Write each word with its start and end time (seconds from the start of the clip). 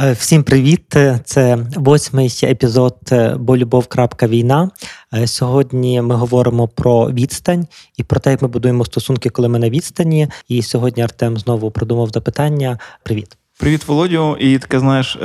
Е, 0.00 0.12
всім 0.12 0.42
привіт! 0.42 0.96
Це 1.24 1.58
восьмий 1.76 2.38
епізод 2.42 2.96
е, 3.12 3.36
бо 3.38 3.56
любов. 3.56 3.86
Війна. 4.22 4.70
Е, 5.14 5.26
сьогодні 5.26 6.02
ми 6.02 6.14
говоримо 6.14 6.68
про 6.68 7.10
відстань 7.10 7.66
і 7.96 8.02
про 8.02 8.20
те, 8.20 8.30
як 8.30 8.42
ми 8.42 8.48
будуємо 8.48 8.84
стосунки, 8.84 9.30
коли 9.30 9.48
ми 9.48 9.58
на 9.58 9.70
відстані. 9.70 10.28
І 10.48 10.62
сьогодні 10.62 11.02
Артем 11.02 11.38
знову 11.38 11.70
продумав 11.70 12.08
запитання. 12.08 12.78
Привіт. 13.02 13.41
Привіт, 13.62 13.88
Володю. 13.88 14.36
І 14.40 14.58
таке 14.58 14.78
знаєш, 14.80 15.18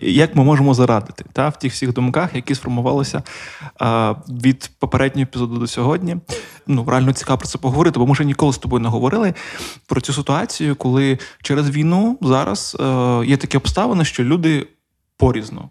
як 0.00 0.36
ми 0.36 0.44
можемо 0.44 0.74
зарадити 0.74 1.24
та 1.32 1.48
в 1.48 1.58
тих 1.58 1.72
всіх 1.72 1.92
думках, 1.92 2.34
які 2.34 2.54
сформувалися 2.54 3.22
від 4.28 4.70
попереднього 4.78 5.22
епізоду 5.22 5.58
до 5.58 5.66
сьогодні. 5.66 6.16
Ну 6.66 6.84
реально 6.88 7.12
цікаво 7.12 7.38
про 7.38 7.48
це 7.48 7.58
поговорити, 7.58 7.98
бо 7.98 8.06
ми 8.06 8.12
вже 8.12 8.24
ніколи 8.24 8.52
з 8.52 8.58
тобою 8.58 8.82
не 8.82 8.88
говорили 8.88 9.34
про 9.86 10.00
цю 10.00 10.12
ситуацію, 10.12 10.76
коли 10.76 11.18
через 11.42 11.70
війну 11.70 12.18
зараз 12.20 12.76
е, 12.80 12.84
є 13.26 13.36
такі 13.36 13.56
обставини, 13.56 14.04
що 14.04 14.24
люди 14.24 14.66
порізно. 15.16 15.70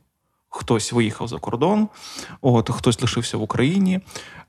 Хтось 0.49 0.93
виїхав 0.93 1.27
за 1.27 1.37
кордон, 1.37 1.87
от 2.41 2.69
хтось 2.69 3.01
лишився 3.01 3.37
в 3.37 3.41
Україні, 3.41 3.99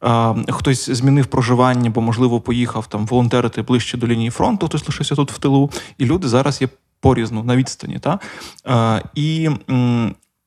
а, 0.01 0.35
хтось 0.49 0.91
змінив 0.91 1.27
проживання, 1.27 1.91
бо, 1.91 2.01
можливо, 2.01 2.41
поїхав 2.41 2.87
там 2.87 3.07
волонтерити 3.07 3.63
ближче 3.63 3.99
до 3.99 4.07
лінії 4.07 4.31
фронту, 4.31 4.67
хтось 4.67 4.89
лишився 4.89 5.15
тут 5.15 5.33
в 5.33 5.39
тилу, 5.39 5.71
і 5.99 6.07
люди 6.07 6.29
зараз 6.29 6.63
є 6.63 6.69
порізну 7.01 7.45
на 7.45 7.57
відстані. 7.57 7.99
Та? 7.99 8.19
А, 8.65 9.01
І 9.15 9.51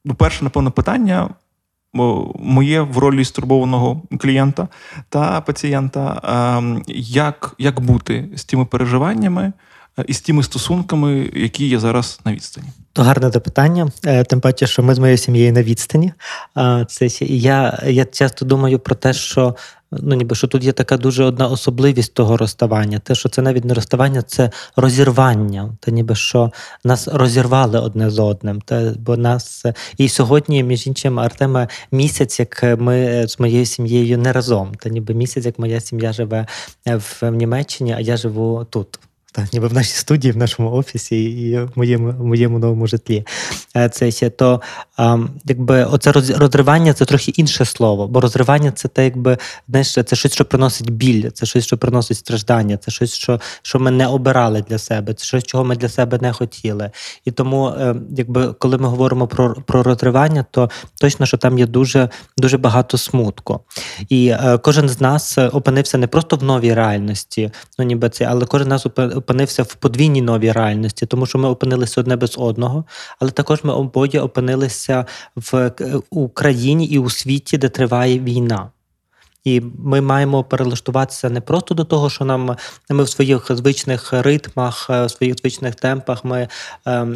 ну, 0.05 0.15
перше, 0.17 0.43
напевно, 0.43 0.71
питання 0.71 1.29
моє 2.39 2.81
в 2.81 2.97
ролі 2.97 3.25
стурбованого 3.25 4.01
клієнта 4.19 4.67
та 5.09 5.41
пацієнта, 5.41 6.21
ем, 6.57 6.83
як, 6.87 7.55
як 7.57 7.79
бути 7.79 8.29
з 8.35 8.45
тими 8.45 8.65
переживаннями. 8.65 9.53
Е, 9.99 10.03
і 10.07 10.13
з 10.13 10.21
тими 10.21 10.43
стосунками, 10.43 11.31
які 11.35 11.67
є 11.67 11.79
зараз 11.79 12.19
на 12.25 12.33
відстані, 12.33 12.67
то 12.93 13.03
гарне 13.03 13.29
запитання. 13.31 13.91
Е, 14.05 14.23
тим 14.23 14.41
паче, 14.41 14.67
що 14.67 14.83
ми 14.83 14.95
з 14.95 14.99
моєю 14.99 15.17
сім'єю 15.17 15.53
на 15.53 15.63
відстані. 15.63 16.13
Це 16.87 17.07
я 17.25 17.83
я 17.87 18.05
часто 18.05 18.45
думаю 18.45 18.79
про 18.79 18.95
те, 18.95 19.13
що 19.13 19.55
ну 19.91 20.15
ніби 20.15 20.35
що 20.35 20.47
тут 20.47 20.63
є 20.63 20.71
така 20.71 20.97
дуже 20.97 21.23
одна 21.23 21.47
особливість 21.47 22.13
того 22.13 22.37
розставання. 22.37 22.99
Те, 22.99 23.15
що 23.15 23.29
це 23.29 23.41
навіть 23.41 23.65
не 23.65 23.73
розставання, 23.73 24.21
це 24.21 24.51
розірвання. 24.75 25.75
Та 25.79 25.91
ніби 25.91 26.15
що 26.15 26.51
нас 26.83 27.07
розірвали 27.07 27.79
одне 27.79 28.09
з 28.09 28.19
одним. 28.19 28.61
Та 28.61 28.93
бо 28.99 29.17
нас 29.17 29.65
і 29.97 30.09
сьогодні, 30.09 30.63
між 30.63 30.87
іншим, 30.87 31.19
Артема 31.19 31.67
місяць, 31.91 32.39
як 32.39 32.63
ми 32.79 33.27
з 33.27 33.39
моєю 33.39 33.65
сім'єю 33.65 34.17
не 34.17 34.33
разом. 34.33 34.75
Та 34.75 34.89
ніби 34.89 35.13
місяць, 35.13 35.45
як 35.45 35.59
моя 35.59 35.79
сім'я 35.79 36.13
живе 36.13 36.47
в 36.85 37.31
Німеччині, 37.31 37.93
а 37.97 37.99
я 37.99 38.17
живу 38.17 38.67
тут. 38.69 38.99
Так, 39.35 39.53
ніби 39.53 39.67
в 39.67 39.73
нашій 39.73 39.93
студії, 39.93 40.31
в 40.31 40.37
нашому 40.37 40.71
офісі 40.71 41.23
і 41.23 41.59
в 41.59 41.71
моєму 41.75 42.11
в 42.11 42.25
моєму 42.25 42.59
новому 42.59 42.87
житлі. 42.87 43.25
Е, 43.75 43.89
це 43.89 44.11
ще 44.11 44.29
то 44.29 44.61
якби 45.45 45.83
оце 45.83 46.11
розривання 46.11 46.93
це 46.93 47.05
трохи 47.05 47.31
інше 47.31 47.65
слово, 47.65 48.07
бо 48.07 48.21
розривання 48.21 48.71
це 48.71 48.87
те, 48.87 49.03
якби 49.03 49.37
знаєш, 49.69 49.93
це 49.93 50.15
щось, 50.15 50.33
що 50.33 50.45
приносить 50.45 50.89
біль, 50.89 51.29
це 51.29 51.45
щось, 51.45 51.65
що 51.65 51.77
приносить 51.77 52.17
страждання, 52.17 52.77
це 52.77 52.91
щось, 52.91 53.13
що 53.13 53.39
що 53.61 53.79
ми 53.79 53.91
не 53.91 54.07
обирали 54.07 54.61
для 54.69 54.77
себе, 54.77 55.13
це 55.13 55.25
щось, 55.25 55.43
чого 55.43 55.63
ми 55.63 55.75
для 55.75 55.89
себе 55.89 56.19
не 56.21 56.33
хотіли. 56.33 56.91
І 57.25 57.31
тому, 57.31 57.67
е, 57.67 57.95
якби 58.17 58.53
коли 58.53 58.77
ми 58.77 58.87
говоримо 58.87 59.27
про 59.27 59.55
про 59.65 59.83
розривання, 59.83 60.45
то 60.51 60.69
точно 60.99 61.25
що 61.25 61.37
там 61.37 61.59
є 61.59 61.67
дуже 61.67 62.09
дуже 62.37 62.57
багато 62.57 62.97
смутку. 62.97 63.59
І 64.09 64.27
е, 64.27 64.57
кожен 64.57 64.89
з 64.89 65.01
нас 65.01 65.37
опинився 65.37 65.97
не 65.97 66.07
просто 66.07 66.35
в 66.35 66.43
новій 66.43 66.73
реальності, 66.73 67.51
ну 67.79 67.85
ніби 67.85 68.09
це, 68.09 68.25
але 68.25 68.45
кожен 68.45 68.67
з 68.67 68.69
нас 68.69 68.85
опинився 68.85 69.22
в 69.63 69.75
подвійній 69.75 70.21
новій 70.21 70.51
реальності, 70.51 71.05
тому 71.05 71.25
що 71.25 71.37
ми 71.37 71.49
опинилися 71.49 72.01
одне 72.01 72.15
без 72.15 72.35
одного, 72.37 72.85
але 73.19 73.31
також 73.31 73.63
ми 73.63 73.73
обоє 73.73 74.21
опинилися 74.21 75.05
в 75.35 75.71
Україні 76.09 76.85
і 76.85 76.99
у 76.99 77.09
світі, 77.09 77.57
де 77.57 77.69
триває 77.69 78.19
війна. 78.19 78.69
І 79.43 79.61
ми 79.79 80.01
маємо 80.01 80.43
перелаштуватися 80.43 81.29
не 81.29 81.41
просто 81.41 81.75
до 81.75 81.83
того, 81.83 82.09
що 82.09 82.25
нам 82.25 82.55
ми 82.89 83.03
в 83.03 83.09
своїх 83.09 83.47
звичних 83.49 84.13
ритмах, 84.13 84.89
в 84.89 85.09
своїх 85.09 85.35
звичних 85.37 85.75
темпах 85.75 86.25
ми 86.25 86.47
е, 86.87 87.07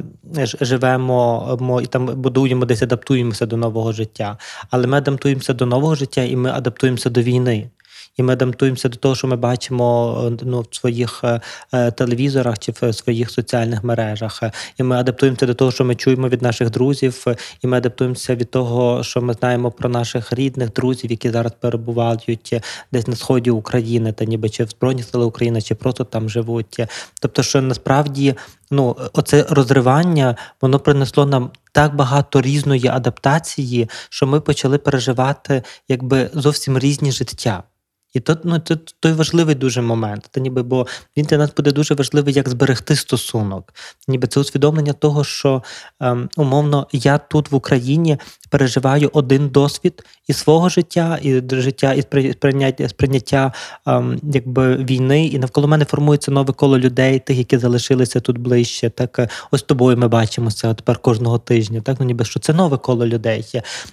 живемо 0.61 1.57
ми, 1.61 1.83
і 1.83 1.85
там 1.85 2.05
будуємо 2.05 2.65
десь 2.65 2.81
адаптуємося 2.81 3.45
до 3.45 3.57
нового 3.57 3.91
життя. 3.91 4.37
Але 4.69 4.87
ми 4.87 4.97
адаптуємося 4.97 5.53
до 5.53 5.65
нового 5.65 5.95
життя 5.95 6.23
і 6.23 6.35
ми 6.35 6.49
адаптуємося 6.49 7.09
до 7.09 7.21
війни 7.21 7.69
і 8.17 8.23
ми 8.23 8.33
адаптуємося 8.33 8.89
до 8.89 8.97
того, 8.97 9.15
що 9.15 9.27
ми 9.27 9.35
бачимо 9.35 10.31
ну, 10.41 10.61
в 10.71 10.75
своїх 10.75 11.21
е, 11.23 11.41
е, 11.73 11.91
телевізорах 11.91 12.59
чи 12.59 12.73
в 12.81 12.93
своїх 12.93 13.31
соціальних 13.31 13.83
мережах. 13.83 14.43
І 14.77 14.83
ми 14.83 14.95
адаптуємося 14.95 15.45
до 15.45 15.53
того, 15.53 15.71
що 15.71 15.85
ми 15.85 15.95
чуємо 15.95 16.29
від 16.29 16.41
наших 16.41 16.69
друзів, 16.69 17.25
і 17.63 17.67
ми 17.67 17.77
адаптуємося 17.77 18.35
від 18.35 18.51
того, 18.51 19.03
що 19.03 19.21
ми 19.21 19.33
знаємо 19.33 19.71
про 19.71 19.89
наших 19.89 20.33
рідних 20.33 20.73
друзів, 20.73 21.11
які 21.11 21.29
зараз 21.29 21.51
перебувають 21.59 22.61
десь 22.91 23.07
на 23.07 23.15
сході 23.15 23.51
України, 23.51 24.11
та 24.11 24.25
ніби 24.25 24.49
чи 24.49 24.63
в 24.63 24.69
Збройні 24.69 25.03
Сили 25.03 25.25
України, 25.25 25.61
чи 25.61 25.75
просто 25.75 26.03
там 26.03 26.29
живуть. 26.29 26.81
Тобто, 27.21 27.43
що 27.43 27.61
насправді. 27.61 28.35
Ну, 28.71 28.97
оце 29.13 29.45
розривання, 29.49 30.35
воно 30.61 30.79
принесло 30.79 31.25
нам 31.25 31.51
так 31.71 31.95
багато 31.95 32.41
різної 32.41 32.87
адаптації, 32.87 33.89
що 34.09 34.27
ми 34.27 34.41
почали 34.41 34.77
переживати 34.77 35.63
якби 35.87 36.29
зовсім 36.33 36.79
різні 36.79 37.11
життя. 37.11 37.63
І 38.13 38.19
то, 38.19 38.37
ну, 38.43 38.59
це 38.59 38.77
той 38.99 39.13
важливий 39.13 39.55
дуже 39.55 39.81
момент. 39.81 40.27
Та 40.31 40.39
ніби, 40.41 40.63
Бо 40.63 40.87
він 41.17 41.25
для 41.25 41.37
нас 41.37 41.53
буде 41.57 41.71
дуже 41.71 41.93
важливий, 41.93 42.33
як 42.33 42.49
зберегти 42.49 42.95
стосунок. 42.95 43.73
Ніби 44.07 44.27
це 44.27 44.39
усвідомлення 44.39 44.93
того, 44.93 45.23
що 45.23 45.63
ем, 45.99 46.29
умовно 46.37 46.87
я 46.91 47.17
тут 47.17 47.51
в 47.51 47.55
Україні 47.55 48.17
переживаю 48.49 49.09
один 49.13 49.49
досвід 49.49 50.03
і 50.27 50.33
свого 50.33 50.69
життя, 50.69 51.19
і 51.21 51.41
життя, 51.51 51.93
і 51.93 52.01
сприйняття 52.31 52.89
сприйняття 52.89 53.53
ем, 53.85 54.19
якби 54.23 54.75
війни, 54.75 55.25
і 55.25 55.39
навколо 55.39 55.67
мене 55.67 55.85
формується 55.85 56.31
нове 56.31 56.53
коло 56.53 56.79
людей, 56.79 57.19
тих, 57.19 57.37
які 57.37 57.57
залишилися 57.57 58.19
тут 58.19 58.37
ближче. 58.37 58.89
Так 58.89 59.19
е, 59.19 59.29
ось 59.51 59.63
тобою 59.63 59.97
ми 59.97 60.07
бачимося 60.07 60.73
тепер 60.73 60.97
кожного 60.97 61.37
тижня. 61.37 61.81
Так 61.81 61.97
ну 61.99 62.05
ніби 62.05 62.25
що 62.25 62.39
це 62.39 62.53
нове 62.53 62.77
коло 62.77 63.05
людей. 63.05 63.45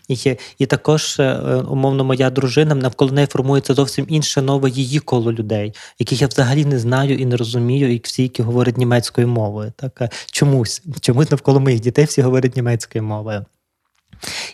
І, 0.09 0.37
і 0.59 0.67
також 0.67 1.21
е, 1.21 1.35
умовно 1.69 2.05
моя 2.05 2.31
дружина 2.31 2.75
навколо 2.75 3.13
неї 3.13 3.27
формується 3.27 3.75
зовсім 3.75 4.04
інше 4.09 4.43
нове 4.43 4.71
її 4.71 4.99
коло 4.99 5.33
людей, 5.33 5.75
яких 5.99 6.23
я 6.23 6.27
взагалі 6.27 6.65
не 6.65 6.79
знаю 6.79 7.19
і 7.19 7.27
не 7.27 7.37
розумію, 7.37 7.95
і 7.95 8.01
всі, 8.05 8.23
які 8.23 8.43
говорять 8.43 8.79
німецькою 8.79 9.29
мовою. 9.29 9.73
Так 9.77 10.13
чомусь 10.33 10.83
чомусь 11.01 11.31
навколо 11.31 11.61
моїх 11.61 11.81
дітей 11.81 12.05
всі 12.05 12.23
говорять 12.23 12.57
німецькою 12.57 13.05
мовою. 13.05 13.45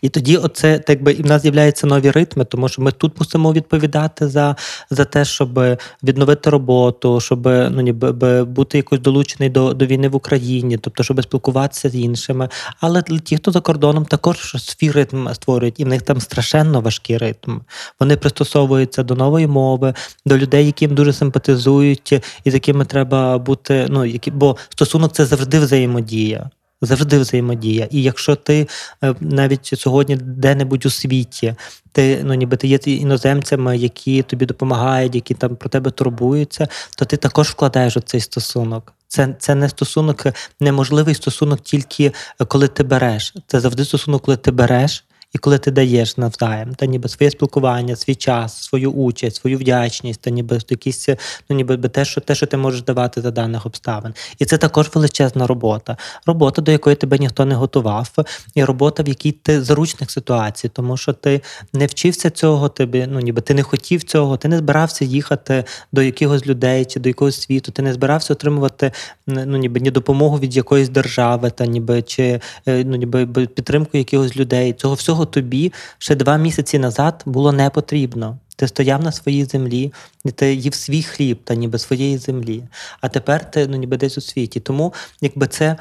І 0.03 0.09
тоді, 0.09 0.37
оце 0.37 0.78
так 0.78 1.03
би 1.03 1.12
і 1.12 1.22
в 1.22 1.27
нас 1.27 1.43
з'являються 1.43 1.87
нові 1.87 2.11
ритми, 2.11 2.44
тому 2.44 2.69
що 2.69 2.83
ми 2.83 2.93
тут 2.93 3.21
мусимо 3.21 3.53
відповідати 3.53 4.28
за 4.28 4.56
за 4.91 5.05
те, 5.05 5.25
щоб 5.25 5.61
відновити 6.03 6.50
роботу, 6.50 7.21
щоб 7.21 7.47
ну 7.47 7.81
ніби 7.81 8.12
бути 8.44 8.77
якось 8.77 9.00
долучений 9.00 9.50
до 9.50 9.75
до 9.75 9.87
війни 9.87 10.09
в 10.09 10.16
Україні, 10.16 10.78
тобто 10.78 11.03
щоб 11.03 11.22
спілкуватися 11.22 11.89
з 11.89 11.94
іншими. 11.94 12.49
Але 12.81 13.03
ті, 13.03 13.37
хто 13.37 13.50
за 13.50 13.60
кордоном, 13.60 14.05
також 14.05 14.56
свій 14.59 14.91
ритм 14.91 15.28
створюють, 15.33 15.81
і 15.81 15.84
в 15.84 15.89
них 15.89 16.03
там 16.03 16.21
страшенно 16.21 16.81
важкий 16.81 17.19
ритм. 17.19 17.59
Вони 18.00 18.16
пристосовуються 18.16 19.03
до 19.03 19.15
нової 19.15 19.47
мови, 19.47 19.94
до 20.27 20.39
людей, 20.39 20.66
яким 20.66 20.94
дуже 20.94 21.12
симпатизують, 21.12 22.12
і 22.44 22.50
з 22.50 22.55
якими 22.55 22.84
треба 22.84 23.39
бути. 23.39 23.87
Ну 23.89 24.05
які 24.05 24.31
бо 24.31 24.56
стосунок 24.69 25.12
це 25.12 25.27
завжди 25.27 25.59
взаємодія 25.59 26.50
завжди 26.83 27.19
взаємодія. 27.19 27.89
І 27.91 28.03
якщо 28.03 28.37
ти 28.37 28.69
е, 29.05 29.15
навіть 29.21 29.67
сьогодні 29.67 30.17
де-небудь 30.17 30.87
у 30.87 30.91
світі, 30.91 31.55
ти 31.93 32.21
ну 32.25 32.35
ніби 32.35 32.57
ти 32.57 32.69
є 32.69 32.77
іноземцями, 32.77 33.79
які 33.79 34.23
тобі 34.23 34.47
допомагають, 34.47 35.15
які 35.15 35.35
там 35.35 35.57
про 35.57 35.69
тебе 35.69 35.91
турбуються, 35.91 36.69
то 36.99 37.05
ти 37.05 37.17
також 37.17 37.49
вкладаєш 37.49 37.97
у 37.97 38.01
цей 38.01 38.21
стосунок. 38.21 38.93
Це 39.09 39.35
це 39.39 39.55
не 39.55 39.69
стосунок, 39.69 40.27
неможливий 40.61 41.15
стосунок 41.15 41.61
тільки 41.61 42.13
е, 42.41 42.45
коли 42.45 42.69
ти 42.69 42.83
береш. 42.83 43.35
Це 43.47 43.61
завжди 43.61 43.85
стосунок, 43.85 44.22
коли 44.22 44.37
ти 44.37 44.51
береш. 44.51 45.04
І 45.32 45.38
коли 45.38 45.59
ти 45.59 45.71
даєш 45.71 46.16
навзаєм, 46.16 46.74
та 46.74 46.86
ніби 46.86 47.09
своє 47.09 47.30
спілкування, 47.30 47.97
свій 47.97 48.15
час, 48.15 48.62
свою 48.62 48.91
участь, 48.91 49.36
свою 49.36 49.59
вдячність, 49.59 50.21
та 50.21 50.30
ніби 50.30 50.59
якісь, 50.68 51.09
ну 51.50 51.56
ніби 51.56 51.77
те, 51.77 52.04
що 52.04 52.21
те, 52.21 52.34
що 52.34 52.47
ти 52.47 52.56
можеш 52.56 52.82
давати 52.82 53.21
за 53.21 53.30
даних 53.30 53.66
обставин. 53.66 54.15
І 54.38 54.44
це 54.44 54.59
також 54.59 54.91
величезна 54.94 55.47
робота. 55.47 55.97
Робота, 56.27 56.62
до 56.62 56.72
якої 56.72 56.97
тебе 56.97 57.18
ніхто 57.18 57.44
не 57.44 57.54
готував, 57.54 58.10
і 58.54 58.65
робота, 58.65 59.03
в 59.03 59.09
якій 59.09 59.32
ти 59.32 59.62
заручних 59.62 60.10
ситуацій, 60.10 60.68
тому 60.68 60.97
що 60.97 61.12
ти 61.12 61.41
не 61.72 61.86
вчився 61.86 62.30
цього, 62.30 62.68
тобі, 62.68 63.06
ну 63.09 63.21
ніби 63.21 63.41
ти 63.41 63.54
не 63.54 63.62
хотів 63.62 64.03
цього, 64.03 64.36
ти 64.36 64.48
не 64.48 64.59
збирався 64.59 65.04
їхати 65.04 65.65
до 65.92 66.03
якихось 66.03 66.47
людей 66.47 66.84
чи 66.84 67.00
до 67.00 67.09
якогось 67.09 67.41
світу, 67.41 67.72
ти 67.72 67.82
не 67.82 67.92
збирався 67.92 68.32
отримувати 68.32 68.92
ну 69.27 69.56
ніби 69.56 69.80
ні 69.80 69.91
допомогу 69.91 70.38
від 70.38 70.56
якоїсь 70.56 70.88
держави, 70.88 71.50
та 71.50 71.66
ніби 71.66 72.03
чи 72.03 72.41
е, 72.66 72.84
ну 72.84 72.97
ніби 72.97 73.27
підтримку 73.27 73.98
якихось 73.98 74.36
людей. 74.36 74.72
Цього 74.72 74.94
всього 74.94 75.20
цього 75.21 75.27
тобі 75.27 75.72
ще 75.99 76.15
два 76.15 76.37
місяці 76.37 76.78
назад 76.78 77.22
було 77.27 77.53
не 77.53 77.71
потрібно. 77.71 78.39
Ти 78.57 78.69
стояв 78.69 79.03
на 79.03 79.13
своїй 79.13 79.45
землі, 79.45 79.93
і 80.25 80.31
ти 80.31 80.55
їв 80.55 80.75
свій 80.75 81.03
хліб 81.03 81.39
та 81.45 81.55
ніби 81.55 81.78
своєї 81.78 82.19
землі. 82.19 82.63
А 83.01 83.09
тепер 83.09 83.51
ти 83.51 83.67
ну, 83.67 83.77
ніби 83.77 83.97
десь 83.97 84.19
у 84.19 84.21
світі. 84.21 84.61
Тому 84.61 84.93
якби 85.21 85.47
це 85.47 85.77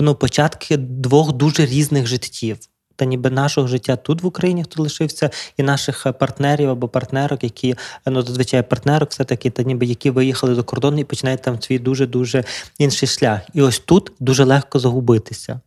ну, 0.00 0.14
початки 0.14 0.76
двох 0.76 1.32
дуже 1.32 1.66
різних 1.66 2.06
життів. 2.06 2.58
Та 2.96 3.04
ніби 3.04 3.30
нашого 3.30 3.68
життя 3.68 3.96
тут 3.96 4.22
в 4.22 4.26
Україні, 4.26 4.64
хто 4.64 4.82
лишився, 4.82 5.30
і 5.56 5.62
наших 5.62 6.06
партнерів 6.18 6.70
або 6.70 6.88
партнерок, 6.88 7.44
які 7.44 7.76
ну 8.06 8.22
зазвичай 8.22 8.62
партнерок, 8.62 9.10
все 9.10 9.24
таки, 9.24 9.50
та 9.50 9.62
ніби 9.62 9.86
які 9.86 10.10
виїхали 10.10 10.54
до 10.54 10.64
кордону 10.64 10.98
і 10.98 11.04
починають 11.04 11.42
там 11.42 11.62
свій 11.62 11.78
дуже 11.78 12.06
дуже 12.06 12.44
інший 12.78 13.08
шлях. 13.08 13.40
І 13.54 13.62
ось 13.62 13.78
тут 13.78 14.12
дуже 14.20 14.44
легко 14.44 14.78
загубитися. 14.78 15.60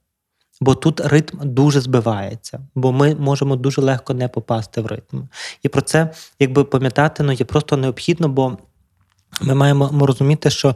Бо 0.61 0.75
тут 0.75 0.99
ритм 0.99 1.37
дуже 1.41 1.81
збивається, 1.81 2.59
бо 2.75 2.91
ми 2.91 3.15
можемо 3.15 3.55
дуже 3.55 3.81
легко 3.81 4.13
не 4.13 4.27
попасти 4.27 4.81
в 4.81 4.85
ритм. 4.85 5.17
І 5.63 5.69
про 5.69 5.81
це, 5.81 6.13
якби 6.39 6.63
пам'ятати, 6.63 7.23
ну 7.23 7.31
є 7.31 7.45
просто 7.45 7.77
необхідно, 7.77 8.29
бо 8.29 8.57
ми 9.41 9.53
маємо 9.53 10.05
розуміти, 10.05 10.49
що 10.49 10.75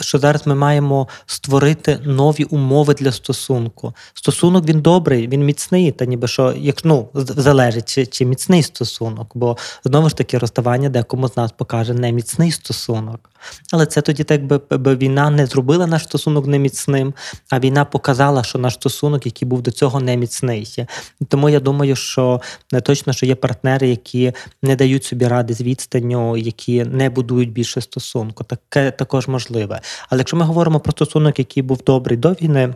що 0.00 0.18
зараз 0.18 0.46
ми 0.46 0.54
маємо 0.54 1.08
створити 1.26 1.98
нові 2.04 2.44
умови 2.44 2.94
для 2.94 3.12
стосунку. 3.12 3.94
Стосунок 4.14 4.64
він 4.64 4.80
добрий, 4.80 5.28
він 5.28 5.44
міцний, 5.44 5.92
та 5.92 6.04
ніби 6.04 6.28
що, 6.28 6.52
як 6.52 6.84
ну 6.84 7.08
залежить, 7.14 7.88
чи 7.88 8.06
чи 8.06 8.24
міцний 8.24 8.62
стосунок, 8.62 9.30
бо 9.34 9.56
знову 9.84 10.08
ж 10.08 10.16
таки 10.16 10.38
розставання 10.38 10.88
декому 10.88 11.28
з 11.28 11.36
нас 11.36 11.52
покаже 11.52 11.94
не 11.94 12.12
міцний 12.12 12.52
стосунок. 12.52 13.30
Але 13.72 13.86
це 13.86 14.02
тоді, 14.02 14.24
так 14.24 14.46
би, 14.46 14.60
би 14.70 14.96
війна 14.96 15.30
не 15.30 15.46
зробила 15.46 15.86
наш 15.86 16.02
стосунок 16.02 16.46
неміцним, 16.46 17.14
а 17.50 17.58
війна 17.58 17.84
показала, 17.84 18.42
що 18.42 18.58
наш 18.58 18.74
стосунок, 18.74 19.26
який 19.26 19.48
був 19.48 19.62
до 19.62 19.70
цього, 19.70 20.00
неміцний. 20.00 20.86
Тому 21.28 21.48
я 21.48 21.60
думаю, 21.60 21.96
що 21.96 22.40
не 22.72 22.80
точно 22.80 23.12
що 23.12 23.26
є 23.26 23.34
партнери, 23.34 23.88
які 23.88 24.32
не 24.62 24.76
дають 24.76 25.04
собі 25.04 25.28
ради 25.28 25.54
з 25.54 25.60
відстанню, 25.60 26.36
які 26.36 26.84
не 26.84 27.10
будують 27.10 27.52
більше 27.52 27.80
стосунку. 27.86 28.44
Таке 28.44 28.90
також 28.90 29.28
можливе. 29.28 29.80
Але 30.08 30.20
якщо 30.20 30.36
ми 30.36 30.44
говоримо 30.44 30.80
про 30.80 30.92
стосунок, 30.92 31.38
який 31.38 31.62
був 31.62 31.82
добрий 31.86 32.18
до 32.18 32.32
війни, 32.32 32.74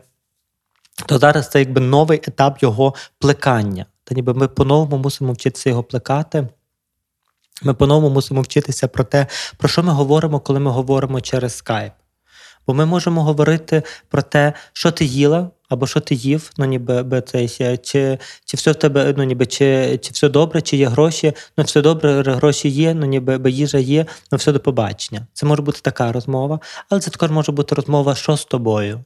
то 1.07 1.19
зараз 1.19 1.51
це 1.51 1.59
якби 1.59 1.81
новий 1.81 2.19
етап 2.19 2.63
його 2.63 2.95
плекання. 3.19 3.87
Та 4.05 4.15
ніби 4.15 4.35
ми 4.35 4.49
по-новому 4.49 5.03
мусимо 5.03 5.33
вчитися 5.33 5.71
його 5.71 5.83
плекати. 5.83 6.49
Ми 7.63 7.75
по-новому 7.75 8.15
мусимо 8.15 8.41
вчитися 8.41 8.89
про 8.89 9.05
те, 9.05 9.27
про 9.57 9.69
що 9.69 9.83
ми 9.83 9.93
говоримо, 9.93 10.41
коли 10.41 10.61
ми 10.61 10.71
говоримо 10.71 11.21
через 11.21 11.57
скайп. 11.57 11.93
Бо 12.67 12.75
ми 12.75 12.87
можемо 12.87 13.25
говорити 13.25 13.83
про 14.09 14.23
те, 14.23 14.53
що 14.73 14.91
ти 14.91 15.05
їла, 15.05 15.51
або 15.71 15.87
що 15.87 16.01
ти 16.01 16.15
їв, 16.15 16.51
ну 16.59 16.65
ніби 16.65 17.23
це, 17.27 17.49
чи 17.77 18.19
чи 18.45 18.57
все 18.57 18.73
в 18.73 18.75
тебе, 18.75 19.15
ну 19.17 19.25
ніби 19.25 19.47
чи 19.47 19.99
чи 20.03 20.11
все 20.13 20.29
добре, 20.29 20.63
чи 20.63 20.77
є 20.77 20.89
гроші, 20.89 21.33
ну 21.57 21.65
все 21.65 21.81
добре, 21.83 22.23
гроші 22.23 22.69
є, 22.69 22.95
ну 22.95 23.07
ніби 23.07 23.51
їжа 23.51 23.79
є, 23.79 24.07
ну 24.33 24.39
все 24.39 24.53
до 24.53 24.61
побачення. 24.61 25.27
Це 25.33 25.47
може 25.47 25.63
бути 25.63 25.81
така 25.83 26.13
розмова, 26.13 26.61
але 26.89 27.01
це 27.01 27.11
також 27.11 27.31
може 27.31 27.53
бути 27.53 27.75
розмова, 27.75 28.15
що 28.15 28.37
з 28.37 28.45
тобою 28.45 29.05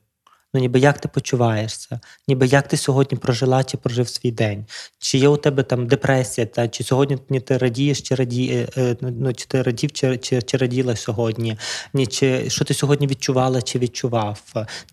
ну 0.54 0.60
ніби 0.60 0.78
як 0.78 0.98
ти 1.00 1.08
почуваєшся, 1.08 2.00
ніби 2.28 2.46
як 2.46 2.68
ти 2.68 2.76
сьогодні 2.76 3.18
прожила 3.18 3.64
чи 3.64 3.76
прожив 3.76 4.08
свій 4.08 4.30
день, 4.30 4.64
чи 4.98 5.18
є 5.18 5.28
у 5.28 5.36
тебе 5.36 5.62
там 5.62 5.86
депресія, 5.86 6.46
та 6.46 6.68
чи 6.68 6.84
сьогодні 6.84 7.40
ти 7.40 7.58
радієш, 7.58 8.02
чи 8.02 8.14
раді, 8.14 8.66
е, 8.76 8.80
е, 8.82 8.96
ну, 9.00 9.34
чи 9.34 9.46
ти 9.46 9.62
радів, 9.62 9.92
чи, 9.92 10.18
чи, 10.18 10.42
чи 10.42 10.56
раділа 10.56 10.96
сьогодні, 10.96 11.56
ні, 11.94 12.06
чи 12.06 12.50
що 12.50 12.64
ти 12.64 12.74
сьогодні 12.74 13.06
відчувала 13.06 13.62
чи 13.62 13.78
відчував, 13.78 14.42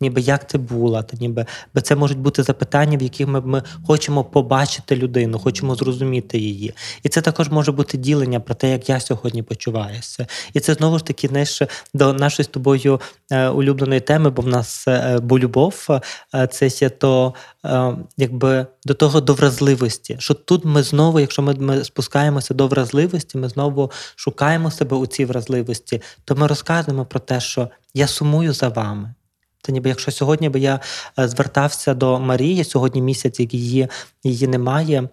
ніби 0.02 0.22
як 0.22 0.48
ти 0.48 0.58
була, 0.58 1.04
та 1.04 1.18
ніби 1.18 1.46
бо 1.76 1.82
це 1.82 1.96
можуть 1.96 2.18
бути 2.18 2.44
запитання, 2.44 2.98
в 2.98 3.02
яких 3.02 3.28
ми, 3.28 3.42
ми 3.42 3.64
хочемо 3.88 4.24
побачити 4.24 4.96
людину, 4.96 5.40
хочемо 5.40 5.76
зрозуміти 5.76 6.38
її. 6.38 6.74
І 7.04 7.10
це 7.10 7.22
також 7.22 7.50
може 7.50 7.72
бути 7.72 7.98
ділення 7.98 8.40
про 8.40 8.56
те, 8.56 8.72
як 8.72 8.90
я 8.90 9.00
сьогодні 9.00 9.44
почуваюся. 9.44 10.28
І 10.54 10.60
це 10.60 10.74
знову 10.74 10.98
ж 10.98 11.06
таки 11.06 11.28
знаєш, 11.28 11.62
до 11.94 12.14
нашої 12.14 12.46
з 12.46 12.48
тобою 12.48 13.00
улюбленої 13.32 14.00
теми, 14.02 14.30
бо 14.30 14.42
в 14.42 14.48
нас 14.48 14.88
бо 15.22 15.40
любов, 15.40 15.88
е, 16.36 16.48
це 16.48 16.70
ще 16.70 16.90
то 16.90 17.34
е, 17.66 17.96
якби 18.18 18.66
до 18.86 18.94
того 18.94 19.22
до 19.22 19.34
вразливості. 19.34 20.16
Що 20.20 20.34
тут 20.34 20.66
ми 20.66 20.84
знову, 20.84 21.20
якщо 21.20 21.42
ми, 21.42 21.54
ми 21.54 21.84
спускаємося 21.84 22.54
до 22.54 22.68
вразливості, 22.68 23.38
ми 23.38 23.50
знову 23.50 23.92
шукаємо 24.16 24.72
себе 24.72 24.98
у 24.98 25.06
цій 25.06 25.26
вразливості, 25.26 26.02
то 26.26 26.36
ми 26.36 26.48
розказуємо 26.48 27.06
про 27.06 27.20
те, 27.20 27.40
що 27.40 27.70
я 27.94 28.08
сумую 28.08 28.54
за 28.54 28.68
вами. 28.68 29.14
Та 29.62 29.72
ніби 29.72 29.90
якщо 29.90 30.12
сьогодні 30.12 30.50
би 30.50 30.60
я 30.60 30.80
е, 31.20 31.28
звертався 31.28 31.94
до 31.94 32.20
Марії, 32.20 32.64
сьогодні 32.64 33.02
місяць, 33.02 33.40
як 33.40 33.54
її 33.54 33.88
її 34.24 34.48
немає, 34.48 35.10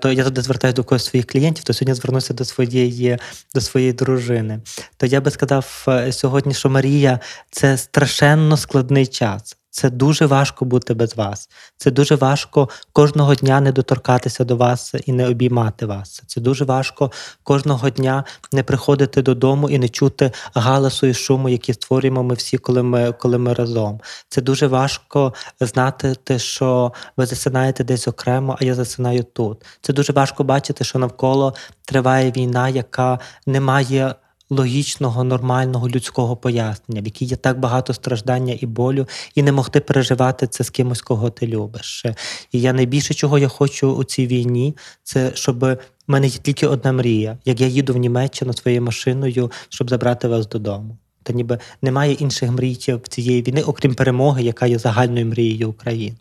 то 0.00 0.12
я 0.12 0.24
туди 0.24 0.42
звертаюся 0.42 0.76
до 0.76 0.84
когось 0.84 1.04
своїх 1.04 1.26
клієнтів, 1.26 1.64
то 1.64 1.72
сьогодні 1.72 1.94
звернуся 1.94 2.34
до 2.34 2.44
своєї 2.44 3.18
до 3.54 3.60
своєї 3.60 3.92
дружини. 3.92 4.60
То 4.96 5.06
я 5.06 5.20
би 5.20 5.30
сказав 5.30 5.86
сьогодні, 6.10 6.54
що 6.54 6.70
Марія 6.70 7.20
це 7.50 7.76
страшенно 7.76 8.56
складний 8.56 9.06
час. 9.06 9.59
Це 9.70 9.90
дуже 9.90 10.26
важко 10.26 10.64
бути 10.64 10.94
без 10.94 11.16
вас. 11.16 11.48
Це 11.76 11.90
дуже 11.90 12.14
важко 12.14 12.68
кожного 12.92 13.34
дня 13.34 13.60
не 13.60 13.72
доторкатися 13.72 14.44
до 14.44 14.56
вас 14.56 14.94
і 15.06 15.12
не 15.12 15.28
обіймати 15.28 15.86
вас. 15.86 16.22
Це 16.26 16.40
дуже 16.40 16.64
важко 16.64 17.12
кожного 17.42 17.90
дня 17.90 18.24
не 18.52 18.62
приходити 18.62 19.22
додому 19.22 19.70
і 19.70 19.78
не 19.78 19.88
чути 19.88 20.32
галасу 20.54 21.06
і 21.06 21.14
шуму, 21.14 21.48
які 21.48 21.72
створюємо 21.72 22.22
ми 22.22 22.34
всі, 22.34 22.58
коли 22.58 22.82
ми 22.82 23.12
коли 23.12 23.38
ми 23.38 23.54
разом. 23.54 24.00
Це 24.28 24.42
дуже 24.42 24.66
важко 24.66 25.34
знати, 25.60 26.14
те, 26.24 26.38
що 26.38 26.92
ви 27.16 27.26
засинаєте 27.26 27.84
десь 27.84 28.08
окремо, 28.08 28.56
а 28.60 28.64
я 28.64 28.74
засинаю 28.74 29.22
тут. 29.22 29.64
Це 29.80 29.92
дуже 29.92 30.12
важко 30.12 30.44
бачити, 30.44 30.84
що 30.84 30.98
навколо 30.98 31.54
триває 31.84 32.30
війна, 32.30 32.68
яка 32.68 33.18
не 33.46 33.60
має 33.60 34.14
логічного, 34.50 35.24
нормального 35.24 35.88
людського 35.88 36.36
пояснення, 36.36 37.00
в 37.00 37.04
якій 37.04 37.24
є 37.24 37.36
так 37.36 37.60
багато 37.60 37.94
страждання 37.94 38.56
і 38.60 38.66
болю, 38.66 39.08
і 39.34 39.42
не 39.42 39.52
могти 39.52 39.80
переживати 39.80 40.46
це 40.46 40.64
з 40.64 40.70
кимось, 40.70 41.02
кого 41.02 41.30
ти 41.30 41.46
любиш. 41.46 42.04
І 42.52 42.60
я 42.60 42.72
найбільше, 42.72 43.14
чого 43.14 43.38
я 43.38 43.48
хочу 43.48 43.92
у 43.92 44.04
цій 44.04 44.26
війні, 44.26 44.76
це 45.02 45.32
щоб 45.34 45.62
У 45.62 46.12
мене 46.12 46.26
є 46.26 46.38
тільки 46.42 46.66
одна 46.66 46.92
мрія, 46.92 47.38
як 47.44 47.60
я 47.60 47.66
їду 47.66 47.92
в 47.92 47.96
Німеччину 47.96 48.52
своєю 48.52 48.82
машиною, 48.82 49.50
щоб 49.68 49.90
забрати 49.90 50.28
вас 50.28 50.48
додому. 50.48 50.98
Та 51.22 51.32
ніби 51.32 51.58
немає 51.82 52.12
інших 52.12 52.50
мрій 52.50 52.78
в 52.88 53.08
цієї 53.08 53.42
війни, 53.42 53.62
окрім 53.62 53.94
перемоги, 53.94 54.42
яка 54.42 54.66
є 54.66 54.78
загальною 54.78 55.26
мрією 55.26 55.70
України. 55.70 56.16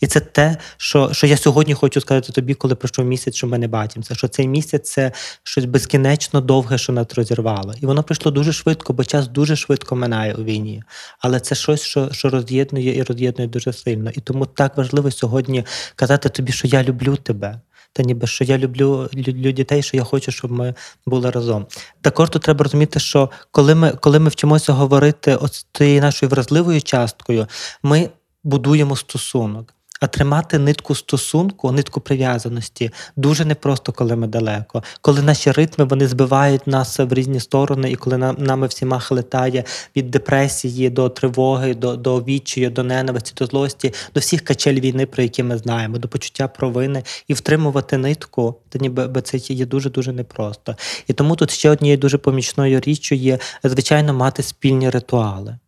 І 0.00 0.06
це 0.06 0.20
те, 0.20 0.56
що 0.76 1.12
що 1.12 1.26
я 1.26 1.36
сьогодні 1.36 1.74
хочу 1.74 2.00
сказати 2.00 2.32
тобі, 2.32 2.54
коли 2.54 2.74
пройшов 2.74 3.04
місяць, 3.04 3.34
що 3.34 3.46
ми 3.46 3.58
не 3.58 3.68
бачимося. 3.68 4.14
Що 4.14 4.28
цей 4.28 4.48
місяць 4.48 4.90
це 4.90 5.12
щось 5.42 5.64
безкінечно 5.64 6.40
довге, 6.40 6.78
що 6.78 6.92
нас 6.92 7.06
розірвало. 7.14 7.74
І 7.80 7.86
воно 7.86 8.02
пройшло 8.02 8.32
дуже 8.32 8.52
швидко, 8.52 8.92
бо 8.92 9.04
час 9.04 9.28
дуже 9.28 9.56
швидко 9.56 9.96
минає 9.96 10.34
у 10.34 10.44
війні. 10.44 10.82
Але 11.18 11.40
це 11.40 11.54
щось, 11.54 11.82
що 11.82 12.08
що 12.12 12.30
роз'єднує 12.30 12.96
і 12.96 13.02
роз'єднує 13.02 13.48
дуже 13.48 13.72
сильно. 13.72 14.10
І 14.10 14.20
тому 14.20 14.46
так 14.46 14.76
важливо 14.76 15.10
сьогодні 15.10 15.64
казати 15.96 16.28
тобі, 16.28 16.52
що 16.52 16.68
я 16.68 16.82
люблю 16.82 17.16
тебе 17.16 17.60
та 17.94 18.02
ніби 18.02 18.26
що 18.26 18.44
я 18.44 18.58
люблю 18.58 19.08
дітей, 19.52 19.82
що 19.82 19.96
я 19.96 20.04
хочу, 20.04 20.32
щоб 20.32 20.52
ми 20.52 20.74
були 21.06 21.30
разом. 21.30 21.66
Також 22.00 22.30
тут 22.30 22.42
треба 22.42 22.62
розуміти, 22.62 23.00
що 23.00 23.30
коли 23.50 23.74
ми 23.74 23.90
коли 23.90 24.18
ми 24.18 24.28
вчимося 24.28 24.72
говорити 24.72 25.38
з 25.52 25.66
тією 25.72 26.00
нашою 26.00 26.30
вразливою 26.30 26.82
часткою, 26.82 27.46
ми 27.82 28.10
будуємо 28.44 28.96
стосунок. 28.96 29.73
А 30.00 30.06
тримати 30.06 30.58
нитку 30.58 30.94
стосунку, 30.94 31.72
нитку 31.72 32.00
прив'язаності 32.00 32.90
дуже 33.16 33.44
непросто, 33.44 33.92
коли 33.92 34.16
ми 34.16 34.26
далеко. 34.26 34.82
Коли 35.00 35.22
наші 35.22 35.50
ритми 35.50 35.84
вони 35.84 36.08
збивають 36.08 36.66
нас 36.66 36.98
в 36.98 37.12
різні 37.12 37.40
сторони, 37.40 37.90
і 37.90 37.96
коли 37.96 38.18
нам, 38.18 38.36
нами 38.38 38.66
всіма 38.66 38.98
хлетає 38.98 39.64
від 39.96 40.10
депресії 40.10 40.90
до 40.90 41.08
тривоги, 41.08 41.74
до 41.74 41.96
до 41.96 42.18
відчаю, 42.18 42.70
до 42.70 42.82
ненависті, 42.82 43.32
до 43.38 43.46
злості, 43.46 43.94
до 44.14 44.20
всіх 44.20 44.44
качель 44.44 44.80
війни, 44.80 45.06
про 45.06 45.22
які 45.22 45.42
ми 45.42 45.58
знаємо, 45.58 45.98
до 45.98 46.08
почуття 46.08 46.48
провини 46.48 47.02
і 47.28 47.34
втримувати 47.34 47.98
нитку, 47.98 48.54
то 48.68 48.78
ніби 48.78 49.22
це 49.22 49.38
є 49.38 49.66
дуже 49.66 49.90
дуже 49.90 50.12
непросто. 50.12 50.76
І 51.08 51.12
тому 51.12 51.36
тут 51.36 51.50
ще 51.50 51.70
однією 51.70 51.98
дуже 51.98 52.18
помічною 52.18 52.80
річчю 52.80 53.14
є 53.14 53.38
звичайно 53.64 54.14
мати 54.14 54.42
спільні 54.42 54.90
ритуали. 54.90 55.58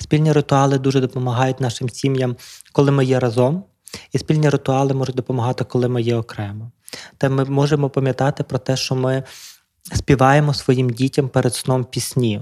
Спільні 0.00 0.32
ритуали 0.32 0.78
дуже 0.78 1.00
допомагають 1.00 1.60
нашим 1.60 1.88
сім'ям, 1.88 2.36
коли 2.72 2.90
ми 2.90 3.04
є 3.04 3.20
разом. 3.20 3.64
І 4.12 4.18
спільні 4.18 4.48
ритуали 4.48 4.94
можуть 4.94 5.16
допомагати, 5.16 5.64
коли 5.64 5.88
ми 5.88 6.02
є 6.02 6.16
окремо. 6.16 6.70
Та 7.18 7.28
ми 7.28 7.44
можемо 7.44 7.90
пам'ятати 7.90 8.44
про 8.44 8.58
те, 8.58 8.76
що 8.76 8.94
ми 8.94 9.22
співаємо 9.92 10.54
своїм 10.54 10.90
дітям 10.90 11.28
перед 11.28 11.54
сном 11.54 11.84
пісні. 11.84 12.40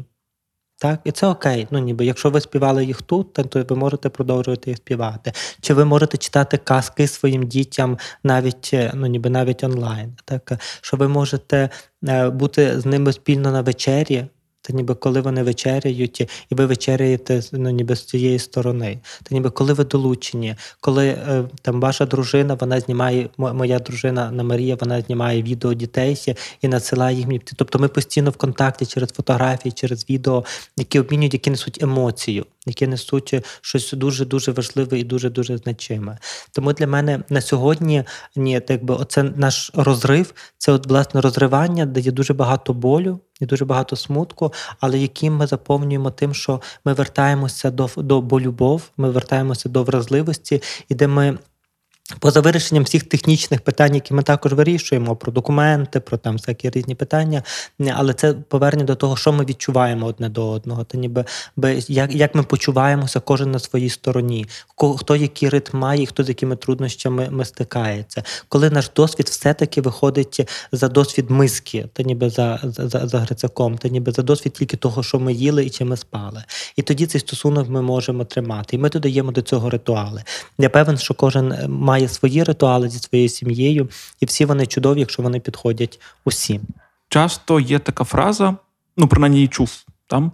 Так, 0.80 1.00
і 1.04 1.10
це 1.10 1.26
окей. 1.26 1.66
Ну, 1.70 1.78
ніби 1.78 2.06
якщо 2.06 2.30
ви 2.30 2.40
співали 2.40 2.84
їх 2.84 3.02
тут, 3.02 3.32
то 3.32 3.64
ви 3.68 3.76
можете 3.76 4.08
продовжувати 4.08 4.70
їх 4.70 4.76
співати. 4.76 5.32
Чи 5.60 5.74
ви 5.74 5.84
можете 5.84 6.16
читати 6.16 6.56
казки 6.56 7.08
своїм 7.08 7.46
дітям 7.46 7.98
навіть 8.22 8.74
ну, 8.94 9.06
ніби 9.06 9.30
навіть 9.30 9.64
онлайн. 9.64 10.16
Так, 10.24 10.52
Що 10.80 10.96
ви 10.96 11.08
можете 11.08 11.70
е, 12.08 12.30
бути 12.30 12.80
з 12.80 12.86
ними 12.86 13.12
спільно 13.12 13.52
на 13.52 13.62
вечері, 13.62 14.26
Та 14.68 14.74
ніби 14.74 14.94
коли 14.94 15.20
вони 15.20 15.42
вечеряють, 15.42 16.20
і 16.20 16.54
ви 16.54 16.66
вечеряєте 16.66 17.42
ну, 17.52 17.70
ніби 17.70 17.96
з 17.96 18.04
цієї 18.04 18.38
сторони. 18.38 18.98
Та 19.22 19.34
ніби 19.34 19.50
коли 19.50 19.72
ви 19.72 19.84
долучені, 19.84 20.56
коли 20.80 21.06
е, 21.08 21.44
там 21.62 21.80
ваша 21.80 22.06
дружина, 22.06 22.54
вона 22.54 22.80
знімає, 22.80 23.28
моя 23.38 23.78
дружина 23.78 24.30
на 24.30 24.42
Марія, 24.42 24.76
вона 24.80 25.00
знімає 25.00 25.42
відео 25.42 25.74
дітей 25.74 26.34
і 26.62 26.68
надсилає 26.68 27.16
їх 27.16 27.26
мені. 27.26 27.40
Тобто 27.56 27.78
ми 27.78 27.88
постійно 27.88 28.30
в 28.30 28.36
контакті 28.36 28.86
через 28.86 29.10
фотографії, 29.10 29.72
через 29.72 30.10
відео, 30.10 30.44
які 30.76 31.00
обмінюють, 31.00 31.34
які 31.34 31.50
несуть 31.50 31.82
емоцію 31.82 32.46
які 32.68 32.86
несуть 32.86 33.34
щось 33.60 33.92
дуже 33.92 34.24
дуже 34.24 34.52
важливе 34.52 34.98
і 34.98 35.04
дуже 35.04 35.30
дуже 35.30 35.58
значиме. 35.58 36.18
Тому 36.52 36.72
для 36.72 36.86
мене 36.86 37.22
на 37.28 37.40
сьогодні 37.40 38.04
ні, 38.36 38.62
якби 38.68 38.94
оце 38.94 39.22
наш 39.22 39.70
розрив, 39.74 40.34
це 40.58 40.72
от 40.72 40.86
власне 40.86 41.20
розривання, 41.20 41.86
де 41.86 42.00
є 42.00 42.12
дуже 42.12 42.34
багато 42.34 42.74
болю. 42.74 43.20
І 43.40 43.46
дуже 43.46 43.64
багато 43.64 43.96
смутку, 43.96 44.52
але 44.80 44.98
яким 44.98 45.36
ми 45.36 45.46
заповнюємо 45.46 46.10
тим, 46.10 46.34
що 46.34 46.60
ми 46.84 46.92
вертаємося 46.92 47.70
до 47.70 47.90
до 47.96 48.20
болюбов, 48.20 48.90
ми 48.96 49.10
вертаємося 49.10 49.68
до 49.68 49.82
вразливості, 49.82 50.62
і 50.88 50.94
де 50.94 51.08
ми 51.08 51.38
Поза 52.18 52.40
вирішенням 52.40 52.84
всіх 52.84 53.02
технічних 53.02 53.60
питань, 53.60 53.94
які 53.94 54.14
ми 54.14 54.22
також 54.22 54.52
вирішуємо, 54.52 55.16
про 55.16 55.32
документи, 55.32 56.00
про 56.00 56.16
там 56.16 56.36
всякі 56.36 56.70
різні 56.70 56.94
питання, 56.94 57.42
але 57.94 58.14
це 58.14 58.32
повернення 58.32 58.86
до 58.86 58.94
того, 58.94 59.16
що 59.16 59.32
ми 59.32 59.44
відчуваємо 59.44 60.06
одне 60.06 60.28
до 60.28 60.48
одного. 60.48 60.84
Та 60.84 60.98
ніби 60.98 61.24
як 61.88 62.14
як 62.14 62.34
ми 62.34 62.42
почуваємося, 62.42 63.20
кожен 63.20 63.50
на 63.50 63.58
своїй 63.58 63.90
стороні, 63.90 64.46
хто 64.98 65.16
який 65.16 65.48
ритм 65.48 65.78
має, 65.78 66.06
хто 66.06 66.24
з 66.24 66.28
якими 66.28 66.56
труднощами 66.56 67.28
ми 67.30 67.44
стикається. 67.44 68.22
Коли 68.48 68.70
наш 68.70 68.90
досвід 68.96 69.28
все-таки 69.28 69.80
виходить 69.80 70.48
за 70.72 70.88
досвід 70.88 71.30
миски, 71.30 71.88
та 71.92 72.02
ніби 72.02 72.30
за 72.30 72.60
за, 72.62 73.06
за 73.06 73.18
Грицаком, 73.18 73.78
та 73.78 73.88
ніби 73.88 74.12
за 74.12 74.22
досвід 74.22 74.52
тільки 74.52 74.76
того, 74.76 75.02
що 75.02 75.18
ми 75.18 75.32
їли 75.32 75.64
і 75.64 75.70
чи 75.70 75.84
ми 75.84 75.96
спали. 75.96 76.44
І 76.76 76.82
тоді 76.82 77.06
цей 77.06 77.20
стосунок 77.20 77.68
ми 77.68 77.82
можемо 77.82 78.24
тримати. 78.24 78.76
І 78.76 78.78
ми 78.78 78.90
додаємо 78.90 79.32
до 79.32 79.42
цього 79.42 79.70
ритуали. 79.70 80.22
Я 80.58 80.68
певен, 80.68 80.98
що 80.98 81.14
кожен 81.14 81.54
має 81.68 81.97
має 81.98 82.08
свої 82.08 82.44
ритуали 82.44 82.88
зі 82.88 82.98
своєю 82.98 83.28
сім'єю, 83.28 83.88
і 84.20 84.26
всі 84.26 84.44
вони 84.44 84.66
чудові, 84.66 85.00
якщо 85.00 85.22
вони 85.22 85.40
підходять 85.40 86.00
усім. 86.24 86.60
Часто 87.08 87.60
є 87.60 87.78
така 87.78 88.04
фраза, 88.04 88.56
ну 88.96 89.08
принаймні 89.08 89.38
її 89.38 89.48
чув 89.48 89.84
там 90.06 90.32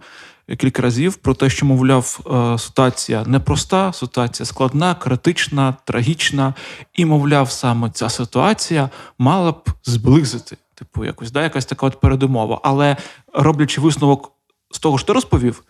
кілька 0.57 0.81
разів 0.81 1.15
про 1.15 1.33
те, 1.33 1.49
що, 1.49 1.65
мовляв, 1.65 2.19
е, 2.33 2.57
ситуація 2.59 3.23
непроста, 3.25 3.93
ситуація 3.93 4.45
складна, 4.45 4.95
критична, 4.95 5.75
трагічна, 5.85 6.53
і, 6.93 7.05
мовляв, 7.05 7.51
саме 7.51 7.89
ця 7.89 8.09
ситуація 8.09 8.89
мала 9.17 9.51
б 9.51 9.69
зблизити. 9.83 10.57
Типу, 10.75 11.05
якось 11.05 11.31
да, 11.31 11.43
якась 11.43 11.65
така 11.65 11.85
от 11.85 11.99
передумова. 11.99 12.59
Але 12.63 12.97
роблячи 13.33 13.81
висновок 13.81 14.31
з 14.71 14.79
того, 14.79 14.97
що 14.97 15.07
ти 15.07 15.13
розповів, 15.13 15.63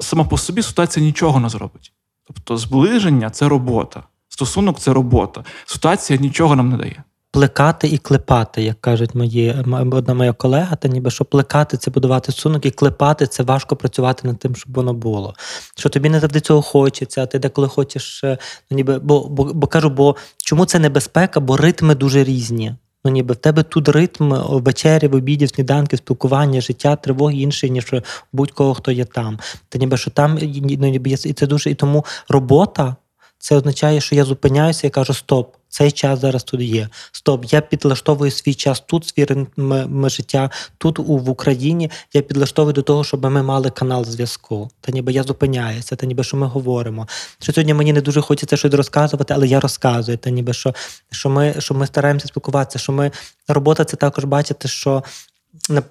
сама 0.00 0.24
по 0.24 0.38
собі 0.38 0.62
ситуація 0.62 1.06
нічого 1.06 1.40
не 1.40 1.48
зробить. 1.48 1.92
Тобто, 2.26 2.56
зближення 2.56 3.30
це 3.30 3.48
робота. 3.48 4.02
Стосунок 4.28 4.78
це 4.78 4.92
робота. 4.92 5.44
Ситуація 5.66 6.18
нічого 6.18 6.56
нам 6.56 6.68
не 6.68 6.76
дає. 6.76 7.02
Плекати 7.30 7.88
і 7.88 7.98
клепати, 7.98 8.62
як 8.62 8.80
кажуть 8.80 9.14
мої 9.14 9.56
одна 9.92 10.14
моя 10.14 10.32
колега, 10.32 10.76
та 10.76 10.88
ніби 10.88 11.10
що 11.10 11.24
плекати 11.24 11.76
це 11.76 11.90
будувати 11.90 12.32
стосунок, 12.32 12.66
і 12.66 12.70
клепати 12.70 13.26
це 13.26 13.42
важко 13.42 13.76
працювати 13.76 14.28
над 14.28 14.38
тим, 14.38 14.56
щоб 14.56 14.74
воно 14.74 14.94
було. 14.94 15.34
Що 15.76 15.88
тобі 15.88 16.08
не 16.08 16.20
завжди 16.20 16.40
цього 16.40 16.62
хочеться, 16.62 17.22
а 17.22 17.26
ти 17.26 17.38
деколи 17.38 17.68
хочеш, 17.68 18.24
е, 18.24 18.38
ну 18.70 18.76
ніби 18.76 18.98
бо, 18.98 19.28
бо, 19.28 19.44
бо 19.44 19.66
кажу, 19.66 19.90
бо 19.90 20.16
чому 20.36 20.66
це 20.66 20.78
небезпека? 20.78 21.40
Бо 21.40 21.56
ритми 21.56 21.94
дуже 21.94 22.24
різні. 22.24 22.74
Ну, 23.04 23.10
ніби 23.10 23.34
в 23.34 23.36
тебе 23.36 23.62
тут 23.62 23.88
ритм 23.88 24.32
вечері, 24.48 25.08
в 25.08 25.14
обідів, 25.14 25.48
сніданки, 25.48 25.96
спілкування, 25.96 26.60
життя, 26.60 26.96
тривоги 26.96 27.36
інший, 27.36 27.70
ніж 27.70 27.94
будь-кого, 28.32 28.74
хто 28.74 28.92
є 28.92 29.04
там. 29.04 29.38
Та 29.68 29.78
ніби 29.78 29.96
що 29.96 30.10
там 30.10 30.38
ну, 30.78 30.88
ніби 30.88 31.10
і 31.10 31.32
це 31.32 31.46
дуже 31.46 31.70
і 31.70 31.74
тому 31.74 32.04
робота 32.28 32.96
це 33.44 33.56
означає, 33.56 34.00
що 34.00 34.14
я 34.14 34.24
зупиняюся 34.24 34.86
і 34.86 34.90
кажу: 34.90 35.14
Стоп, 35.14 35.54
цей 35.68 35.90
час 35.90 36.20
зараз 36.20 36.44
тут 36.44 36.60
є. 36.60 36.88
Стоп, 37.12 37.44
я 37.44 37.60
підлаштовую 37.60 38.30
свій 38.30 38.54
час 38.54 38.80
тут, 38.86 39.06
свій 39.06 39.24
ритм 39.24 40.08
життя 40.08 40.50
тут 40.78 40.98
у 40.98 41.18
в 41.18 41.30
Україні. 41.30 41.90
Я 42.12 42.22
підлаштовую 42.22 42.72
до 42.72 42.82
того, 42.82 43.04
щоб 43.04 43.24
ми 43.24 43.42
мали 43.42 43.70
канал 43.70 44.04
зв'язку. 44.04 44.70
Та 44.80 44.92
ніби 44.92 45.12
я 45.12 45.22
зупиняюся, 45.22 45.96
та 45.96 46.06
ніби 46.06 46.24
що 46.24 46.36
ми 46.36 46.46
говоримо. 46.46 47.08
Що 47.38 47.52
сьогодні 47.52 47.74
мені 47.74 47.92
не 47.92 48.00
дуже 48.00 48.20
хочеться 48.20 48.56
щось 48.56 48.74
розказувати, 48.74 49.34
але 49.34 49.46
я 49.46 49.60
розказую. 49.60 50.18
Та 50.18 50.30
ніби 50.30 50.52
що 50.52 50.74
що 51.10 51.30
ми 51.30 51.54
що 51.58 51.74
ми 51.74 51.86
стараємося 51.86 52.28
спілкуватися. 52.28 52.78
Що 52.78 52.92
ми 52.92 53.10
робота 53.48 53.84
це 53.84 53.96
також 53.96 54.24
бачити, 54.24 54.68
що 54.68 55.02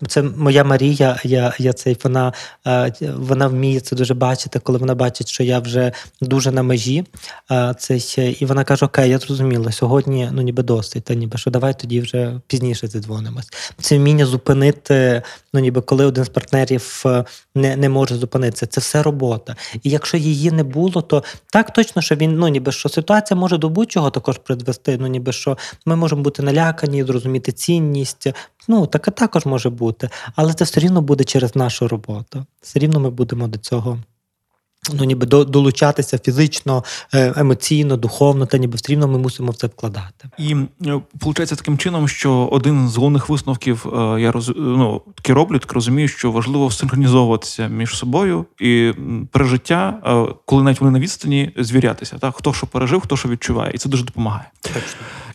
це 0.08 0.22
моя 0.22 0.64
Марія, 0.64 1.20
я 1.24 1.54
я 1.60 1.74
цей 1.74 1.98
вона 2.04 2.34
е, 2.68 2.94
вона 3.18 3.48
вміє 3.48 3.80
це 3.80 3.96
дуже 3.96 4.14
бачити, 4.14 4.60
коли 4.60 4.80
вона 4.80 4.96
бачить, 4.96 5.28
що 5.28 5.44
я 5.44 5.60
вже 5.60 5.92
дуже 6.22 6.52
на 6.52 6.64
межі. 6.64 7.04
Е, 7.52 7.76
це 7.80 7.98
І 8.30 8.46
вона 8.46 8.64
каже: 8.64 8.86
Окей, 8.86 9.10
я 9.10 9.20
зрозуміла, 9.20 9.72
сьогодні 9.72 10.30
ну 10.32 10.42
ніби 10.42 10.64
досить, 10.64 11.04
та 11.04 11.14
ніби 11.14 11.38
що 11.38 11.52
давай 11.52 11.80
тоді 11.80 12.02
вже 12.02 12.40
пізніше 12.48 12.88
зідзвонимось. 12.88 13.50
Це 13.82 13.98
вміння 13.98 14.26
зупинити, 14.26 15.22
ну 15.54 15.60
ніби 15.60 15.82
коли 15.82 16.06
один 16.06 16.24
з 16.24 16.30
партнерів 16.30 17.04
е, 17.06 17.26
не 17.56 17.76
не 17.76 17.90
може 17.90 18.16
зупинитися. 18.16 18.66
Це 18.66 18.82
все 18.82 19.04
робота. 19.04 19.56
І 19.84 19.90
якщо 19.90 20.18
її 20.18 20.52
не 20.52 20.64
було, 20.64 21.02
то 21.02 21.24
так 21.52 21.74
точно, 21.74 22.02
що 22.02 22.16
він 22.16 22.36
ну 22.36 22.48
ніби 22.48 22.72
що 22.72 22.90
ситуація 22.90 23.40
може 23.40 23.58
до 23.58 23.70
будь-чого 23.70 24.10
також 24.10 24.38
призвести. 24.38 24.98
Ну 25.02 25.08
ніби 25.08 25.32
що 25.32 25.58
ми 25.86 25.96
можемо 25.96 26.22
бути 26.22 26.44
налякані, 26.44 27.04
зрозуміти 27.04 27.52
цінність. 27.52 28.28
Ну 28.68 28.88
таке 28.88 29.12
також 29.12 29.46
може 29.46 29.63
бути, 29.70 30.10
але 30.36 30.54
це 30.54 30.64
все 30.64 30.80
рівно 30.80 31.02
буде 31.02 31.24
через 31.24 31.56
нашу 31.56 31.88
роботу. 31.88 32.46
Все 32.62 32.80
рівно 32.80 33.00
ми 33.00 33.10
будемо 33.10 33.48
до 33.48 33.58
цього. 33.58 34.00
Ну, 34.94 35.04
ніби 35.04 35.26
долучатися 35.26 36.18
фізично, 36.18 36.84
е, 37.14 37.34
емоційно, 37.38 37.98
духовно, 37.98 38.46
та 38.46 38.58
ніби 38.58 38.76
все 38.76 38.92
рівно 38.92 39.08
ми 39.08 39.18
мусимо 39.18 39.52
в 39.52 39.56
це 39.56 39.68
вкладати. 39.68 40.30
І 40.38 40.56
виходить 41.22 41.52
е, 41.52 41.56
таким 41.56 41.78
чином, 41.78 42.08
що 42.08 42.50
один 42.52 42.90
з 42.90 42.98
головних 42.98 43.30
висновків 43.30 43.86
е, 43.94 44.22
я 44.22 44.32
роз... 44.32 44.52
ну, 44.56 45.02
таки 45.16 45.34
роблю, 45.34 45.60
так 45.60 45.74
розумію, 45.74 46.08
що 46.08 46.32
важливо 46.32 46.72
синхронізовуватися 46.72 47.68
між 47.68 47.98
собою 47.98 48.46
і 48.60 48.94
пережиття, 49.32 50.00
коли 50.46 50.64
навіть 50.64 50.82
вони 50.82 50.92
на 50.92 51.00
відстані 51.00 51.52
звірятися. 51.58 52.18
Так? 52.18 52.36
Хто 52.36 52.54
що 52.54 52.68
пережив, 52.68 53.02
хто 53.02 53.18
що 53.18 53.30
відчуває, 53.30 53.72
і 53.76 53.78
це 53.78 53.90
дуже 53.90 54.04
допомагає. 54.04 54.46
Точно 54.62 54.82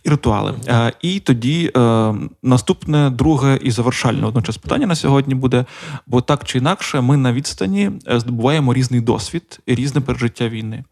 і 0.08 0.10
ритуали. 0.10 0.54
Е, 0.68 0.92
і 1.02 1.20
тоді 1.20 1.72
е, 1.76 2.14
наступне 2.42 3.10
друге 3.10 3.58
і 3.62 3.70
завершальне 3.70 4.26
одночас 4.26 4.56
питання 4.58 4.86
на 4.86 4.94
сьогодні 4.94 5.34
буде: 5.34 5.64
бо 6.06 6.20
так 6.20 6.44
чи 6.44 6.58
інакше, 6.58 7.00
ми 7.00 7.16
на 7.16 7.32
відстані 7.32 7.90
е, 8.08 8.20
здобуваємо 8.20 8.74
різний 8.74 9.00
досвід 9.00 9.60
і 9.66 9.74
різне 9.74 10.00
пережиття 10.00 10.48
війни. 10.48 10.84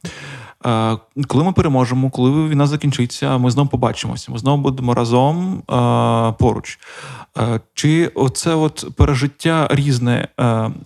Коли 1.26 1.44
ми 1.44 1.52
переможемо, 1.52 2.10
коли 2.10 2.48
війна 2.48 2.66
закінчиться, 2.66 3.38
ми 3.38 3.50
знову 3.50 3.68
побачимося. 3.68 4.32
Ми 4.32 4.38
знову 4.38 4.62
будемо 4.62 4.94
разом 4.94 5.62
поруч. 6.38 6.78
Чи 7.74 8.10
оце 8.14 8.54
от 8.54 8.86
пережиття 8.96 9.68
різне 9.70 10.28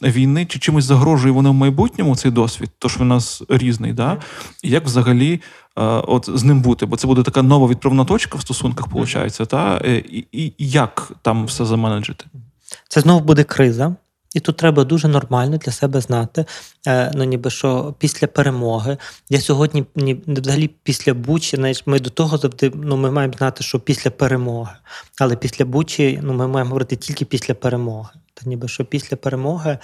війни, 0.03 0.47
чи 0.47 0.59
чимось 0.59 0.85
загрожує 0.85 1.33
воно 1.35 1.51
в 1.51 1.55
майбутньому 1.55 2.17
цей 2.17 2.31
досвід? 2.31 2.71
Тож 2.79 2.97
він 2.97 3.03
у 3.03 3.15
нас 3.15 3.43
різний, 3.49 3.93
да? 3.93 4.17
як 4.63 4.85
взагалі 4.85 5.41
от 5.77 6.29
з 6.35 6.45
ним 6.45 6.61
бути? 6.61 6.87
Бо 6.87 6.97
це 6.97 7.07
буде 7.07 7.23
така 7.23 7.43
нова 7.43 7.69
відправна 7.69 8.05
точка 8.05 8.39
в 8.39 8.41
стосунках, 8.41 8.87
виходить, 8.87 9.49
та? 9.49 9.81
Е, 9.85 9.97
і, 9.97 10.27
і 10.33 10.55
як 10.59 11.13
там 11.23 11.45
все 11.45 11.65
заменеджити? 11.65 12.25
Це 12.89 13.01
знову 13.01 13.21
буде 13.21 13.45
криза. 13.45 13.97
І 14.35 14.41
тут 14.41 14.57
треба 14.57 14.85
дуже 14.85 15.09
нормально 15.09 15.57
для 15.57 15.73
себе 15.73 16.01
знати, 16.01 16.45
е, 16.87 17.13
ну 17.15 17.25
ніби 17.25 17.51
що 17.51 17.95
після 17.99 18.27
перемоги. 18.27 18.97
Я 19.29 19.41
сьогодні 19.41 19.85
ні, 19.97 20.23
взагалі 20.27 20.71
після 20.83 21.15
Бучі, 21.15 21.57
знаєш, 21.57 21.83
ми 21.87 22.01
до 22.01 22.11
того 22.11 22.39
завжди 22.39 22.73
ну, 22.75 22.97
ми 22.97 23.11
маємо 23.11 23.35
знати, 23.39 23.65
що 23.65 23.81
після 23.81 24.11
перемоги. 24.11 24.73
Але 25.21 25.37
після 25.37 25.65
Бучі 25.65 26.21
ну, 26.23 26.35
ми 26.35 26.49
маємо 26.49 26.69
говорити 26.69 26.97
тільки 26.97 27.25
після 27.25 27.55
перемоги. 27.55 28.11
Та 28.35 28.49
ніби 28.49 28.69
що 28.69 28.85
після 28.85 29.17
перемоги, 29.17 29.79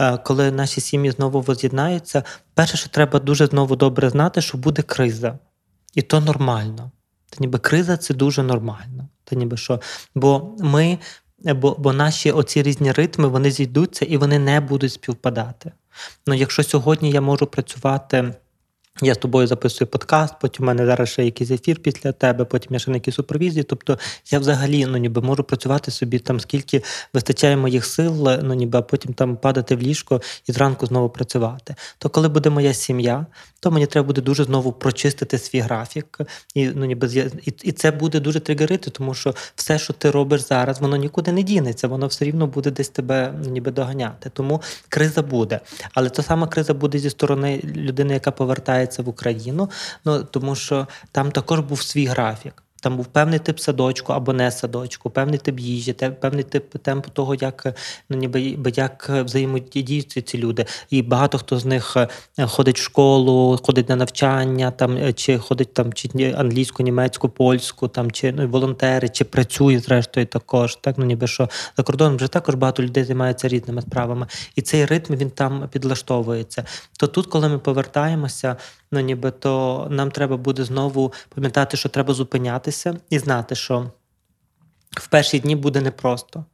е, 0.00 0.16
коли 0.16 0.50
наші 0.50 0.80
сім'ї 0.80 1.10
знову 1.10 1.40
воз'єднаються, 1.40 2.22
перше, 2.54 2.76
що 2.76 2.88
треба 2.88 3.18
дуже 3.18 3.46
знову 3.46 3.76
добре 3.76 4.10
знати, 4.10 4.40
що 4.40 4.58
буде 4.58 4.82
криза. 4.82 5.38
І 5.94 6.02
то 6.02 6.20
нормально. 6.20 6.90
Та 7.30 7.36
ніби 7.40 7.58
криза 7.58 7.96
це 7.96 8.14
дуже 8.14 8.42
нормально. 8.42 9.08
Та 9.24 9.36
ніби 9.36 9.56
що, 9.56 9.80
Бо 10.14 10.56
ми 10.58 10.98
бо 11.44 11.76
бо 11.78 11.92
наші 11.92 12.32
оці 12.32 12.62
різні 12.62 12.92
ритми 12.92 13.28
вони 13.28 13.50
зійдуться 13.50 14.04
і 14.04 14.16
вони 14.16 14.38
не 14.38 14.60
будуть 14.60 14.92
співпадати. 14.92 15.72
Ну, 16.26 16.34
Якщо 16.34 16.62
сьогодні 16.62 17.10
я 17.10 17.20
можу 17.20 17.46
працювати 17.46 18.34
Я 19.02 19.14
з 19.14 19.18
тобою 19.18 19.46
записую 19.46 19.88
подкаст, 19.88 20.34
потім 20.40 20.64
у 20.64 20.66
мене 20.66 20.86
зараз 20.86 21.08
ще 21.08 21.24
якийсь 21.24 21.50
ефір 21.50 21.82
після 21.82 22.12
тебе, 22.12 22.44
потім 22.44 22.72
я 22.72 22.78
ще 22.78 22.90
на 22.90 22.96
якій 22.96 23.12
супервізії. 23.12 23.62
Тобто 23.62 23.98
я 24.30 24.38
взагалі 24.38 24.86
ну 24.86 24.98
ніби 24.98 25.22
можу 25.22 25.44
працювати 25.44 25.90
собі 25.90 26.18
там, 26.18 26.40
скільки 26.40 26.82
вистачає 27.14 27.56
моїх 27.56 27.84
сил, 27.84 28.28
ну 28.42 28.54
ніби 28.54 28.78
а 28.78 28.82
потім 28.82 29.12
там 29.12 29.36
падати 29.36 29.76
в 29.76 29.82
ліжко 29.82 30.22
і 30.46 30.52
зранку 30.52 30.86
знову 30.86 31.08
працювати. 31.08 31.74
То 31.98 32.08
коли 32.08 32.28
буде 32.28 32.50
моя 32.50 32.74
сім'я, 32.74 33.26
то 33.60 33.70
мені 33.70 33.86
треба 33.86 34.06
буде 34.06 34.20
дуже 34.20 34.44
знову 34.44 34.72
прочистити 34.72 35.38
свій 35.38 35.60
графік, 35.60 36.18
і 36.54 36.66
ну 36.66 36.84
ніби 36.84 37.30
і, 37.46 37.52
і 37.62 37.72
це 37.72 37.90
буде 37.90 38.20
дуже 38.20 38.40
тригерити, 38.40 38.90
тому 38.90 39.14
що 39.14 39.34
все, 39.54 39.78
що 39.78 39.92
ти 39.92 40.10
робиш 40.10 40.40
зараз, 40.40 40.80
воно 40.80 40.96
нікуди 40.96 41.32
не 41.32 41.42
дінеться, 41.42 41.88
воно 41.88 42.06
все 42.06 42.24
рівно 42.24 42.46
буде 42.46 42.70
десь 42.70 42.88
тебе 42.88 43.34
ну, 43.44 43.50
ніби 43.50 43.70
доганяти. 43.70 44.30
Тому 44.30 44.62
криза 44.88 45.22
буде. 45.22 45.60
Але 45.94 46.10
та 46.10 46.22
сама 46.22 46.46
криза 46.46 46.74
буде 46.74 46.98
зі 46.98 47.10
сторони 47.10 47.60
людини, 47.64 48.14
яка 48.14 48.30
повертається 48.30 48.89
в 48.98 49.08
Україну, 49.08 49.70
ну 50.04 50.24
тому 50.24 50.54
що 50.54 50.86
там 51.12 51.32
також 51.32 51.60
був 51.60 51.82
свій 51.82 52.06
графік. 52.06 52.62
Там 52.80 52.96
був 52.96 53.06
певний 53.06 53.38
тип 53.38 53.60
садочку 53.60 54.12
або 54.12 54.32
не 54.32 54.50
садочку, 54.50 55.10
певний 55.10 55.38
тип 55.38 55.60
їжі, 55.60 55.92
певний 55.92 56.44
тип 56.44 56.78
темп 56.82 57.06
того, 57.06 57.34
як 57.34 57.76
ну 58.08 58.16
ніби 58.16 58.56
як 58.76 59.10
взаємодіються 59.10 60.22
ці 60.22 60.38
люди. 60.38 60.66
І 60.90 61.02
багато 61.02 61.38
хто 61.38 61.58
з 61.58 61.64
них 61.64 61.96
е, 61.96 62.08
ходить 62.46 62.78
в 62.78 62.82
школу, 62.82 63.58
ходить 63.62 63.88
на 63.88 63.96
навчання, 63.96 64.70
там 64.70 64.96
е, 64.96 65.12
чи 65.12 65.38
ходить 65.38 65.74
там 65.74 65.92
чи 65.92 66.34
англійську, 66.36 66.82
німецьку, 66.82 67.28
польську, 67.28 67.88
там 67.88 68.10
чи 68.10 68.32
ну, 68.32 68.48
волонтери, 68.48 69.08
чи 69.08 69.24
працює 69.24 69.78
зрештою 69.78 70.26
також. 70.26 70.76
Так 70.76 70.98
ну 70.98 71.04
ніби 71.04 71.26
що 71.26 71.48
за 71.76 71.82
кордоном 71.82 72.16
вже 72.16 72.28
також 72.28 72.54
багато 72.54 72.82
людей 72.82 73.04
займаються 73.04 73.48
різними 73.48 73.82
справами, 73.82 74.26
і 74.56 74.62
цей 74.62 74.84
ритм 74.84 75.14
він 75.14 75.30
там 75.30 75.68
підлаштовується. 75.72 76.64
То 76.98 77.06
тут, 77.06 77.26
коли 77.26 77.48
ми 77.48 77.58
повертаємося 77.58 78.56
ну 78.92 79.00
ніби 79.00 79.30
то 79.30 79.86
нам 79.90 80.10
треба 80.10 80.36
буде 80.36 80.64
знову 80.64 81.12
пам'ятати, 81.28 81.76
що 81.76 81.88
треба 81.88 82.14
зупинятися 82.14 82.96
і 83.10 83.18
знати, 83.18 83.54
що 83.54 83.90
в 84.90 85.08
перші 85.08 85.40
дні 85.40 85.56
буде 85.56 85.80
непросто 85.80 86.44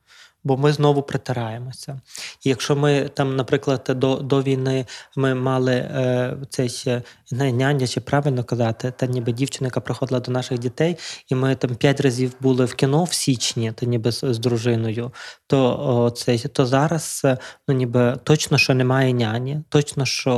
бо 0.46 0.56
ми 0.56 0.72
знову 0.72 1.02
притираємося. 1.02 2.00
І 2.44 2.48
якщо 2.48 2.76
ми 2.76 3.08
там, 3.14 3.36
наприклад, 3.36 3.90
до 3.96 4.16
до 4.16 4.42
війни 4.42 4.86
ми 5.16 5.34
мали 5.34 5.72
е, 5.72 6.36
цей 6.48 7.02
не 7.32 7.52
няня, 7.52 7.86
чи 7.86 8.00
правильно 8.00 8.44
казати, 8.44 8.92
та 8.96 9.06
ніби 9.06 9.32
дівчина, 9.32 9.66
яка 9.66 9.80
приходила 9.80 10.20
до 10.20 10.32
наших 10.32 10.58
дітей, 10.58 10.96
і 11.28 11.34
ми 11.34 11.54
там 11.54 11.74
п'ять 11.74 12.00
разів 12.00 12.32
були 12.40 12.64
в 12.64 12.74
кіно 12.74 13.04
в 13.04 13.12
січні, 13.12 13.72
та 13.72 13.86
ніби 13.86 14.12
з, 14.12 14.24
з 14.34 14.38
дружиною, 14.38 15.12
то 15.46 15.78
о, 15.78 16.10
цей, 16.10 16.38
то 16.38 16.66
зараз 16.66 17.26
ну 17.68 17.74
ніби 17.74 18.16
точно, 18.24 18.58
що 18.58 18.74
немає 18.74 19.12
няні, 19.12 19.62
точно, 19.68 20.04
що 20.04 20.32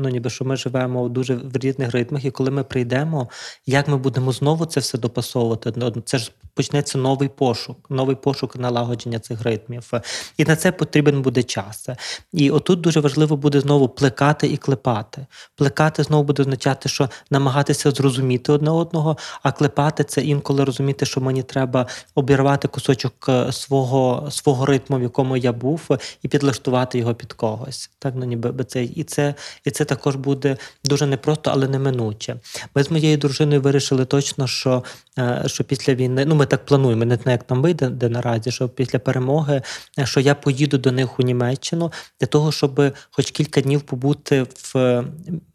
ну 0.00 0.08
ніби 0.08 0.30
що 0.30 0.44
ми 0.44 0.56
живемо 0.56 1.08
дуже 1.08 1.34
в 1.34 1.56
різних 1.56 1.90
ритмах, 1.92 2.24
і 2.24 2.30
коли 2.30 2.50
ми 2.50 2.64
прийдемо, 2.64 3.28
як 3.66 3.88
ми 3.88 3.96
будемо 3.96 4.32
знову 4.32 4.66
це 4.66 4.80
все 4.80 4.98
допасовувати? 4.98 5.72
Ну, 5.76 5.90
це 6.04 6.18
ж 6.18 6.32
почнеться 6.58 6.98
новий 6.98 7.28
пошук, 7.28 7.76
новий 7.90 8.16
пошук 8.16 8.56
налагодження 8.56 9.18
цих 9.18 9.42
ритмів. 9.42 9.92
І 10.36 10.44
на 10.44 10.56
це 10.56 10.72
потрібен 10.72 11.22
буде 11.22 11.42
час. 11.42 11.88
І 12.32 12.50
отут 12.50 12.80
дуже 12.80 13.00
важливо 13.00 13.36
буде 13.36 13.60
знову 13.60 13.88
плекати 13.88 14.46
і 14.46 14.56
клепати. 14.56 15.26
Плекати 15.56 16.02
знову 16.02 16.24
буде 16.24 16.42
означати, 16.42 16.88
що 16.88 17.08
намагатися 17.30 17.90
зрозуміти 17.90 18.52
одне 18.52 18.70
одного, 18.70 19.16
а 19.42 19.52
клепати 19.52 20.04
це 20.04 20.20
інколи 20.20 20.64
розуміти, 20.64 21.06
що 21.06 21.20
мені 21.20 21.42
треба 21.42 21.86
обірвати 22.14 22.68
кусочок 22.68 23.26
е, 23.28 23.52
свого 23.52 24.28
свого 24.30 24.66
ритму, 24.66 24.98
в 24.98 25.02
якому 25.02 25.36
я 25.36 25.52
був, 25.52 25.88
і 26.22 26.28
підлаштувати 26.28 26.98
його 26.98 27.14
під 27.14 27.32
когось. 27.32 27.90
Так, 27.98 28.14
ну 28.16 28.24
ніби 28.24 28.64
це 28.64 28.84
і 28.84 29.04
це, 29.04 29.34
і 29.64 29.70
це 29.70 29.84
також 29.84 30.16
буде 30.16 30.56
дуже 30.84 31.06
непросто, 31.06 31.50
але 31.50 31.68
неминуче. 31.68 32.36
Ми 32.74 32.82
з 32.82 32.90
моєю 32.90 33.16
дружиною 33.16 33.60
вирішили 33.60 34.04
точно, 34.04 34.46
що 34.46 34.82
Е, 35.18 35.42
що 35.46 35.64
після 35.64 35.94
війни, 35.94 36.24
ну 36.24 36.34
ми 36.34 36.46
так 36.48 36.66
плануємо, 36.66 37.04
не 37.04 37.18
як 37.26 37.50
нам 37.50 37.62
вийде 37.62 37.88
де 37.88 38.08
наразі, 38.08 38.50
що 38.50 38.68
після 38.68 38.98
перемоги, 38.98 39.62
е, 39.98 40.06
що 40.06 40.20
я 40.20 40.34
поїду 40.34 40.78
до 40.78 40.92
них 40.92 41.20
у 41.20 41.22
Німеччину 41.22 41.92
для 42.20 42.26
того, 42.26 42.52
щоб 42.52 42.82
хоч 43.10 43.30
кілька 43.30 43.60
днів 43.60 43.80
побути 43.80 44.42
в 44.42 44.76
е, 44.78 45.04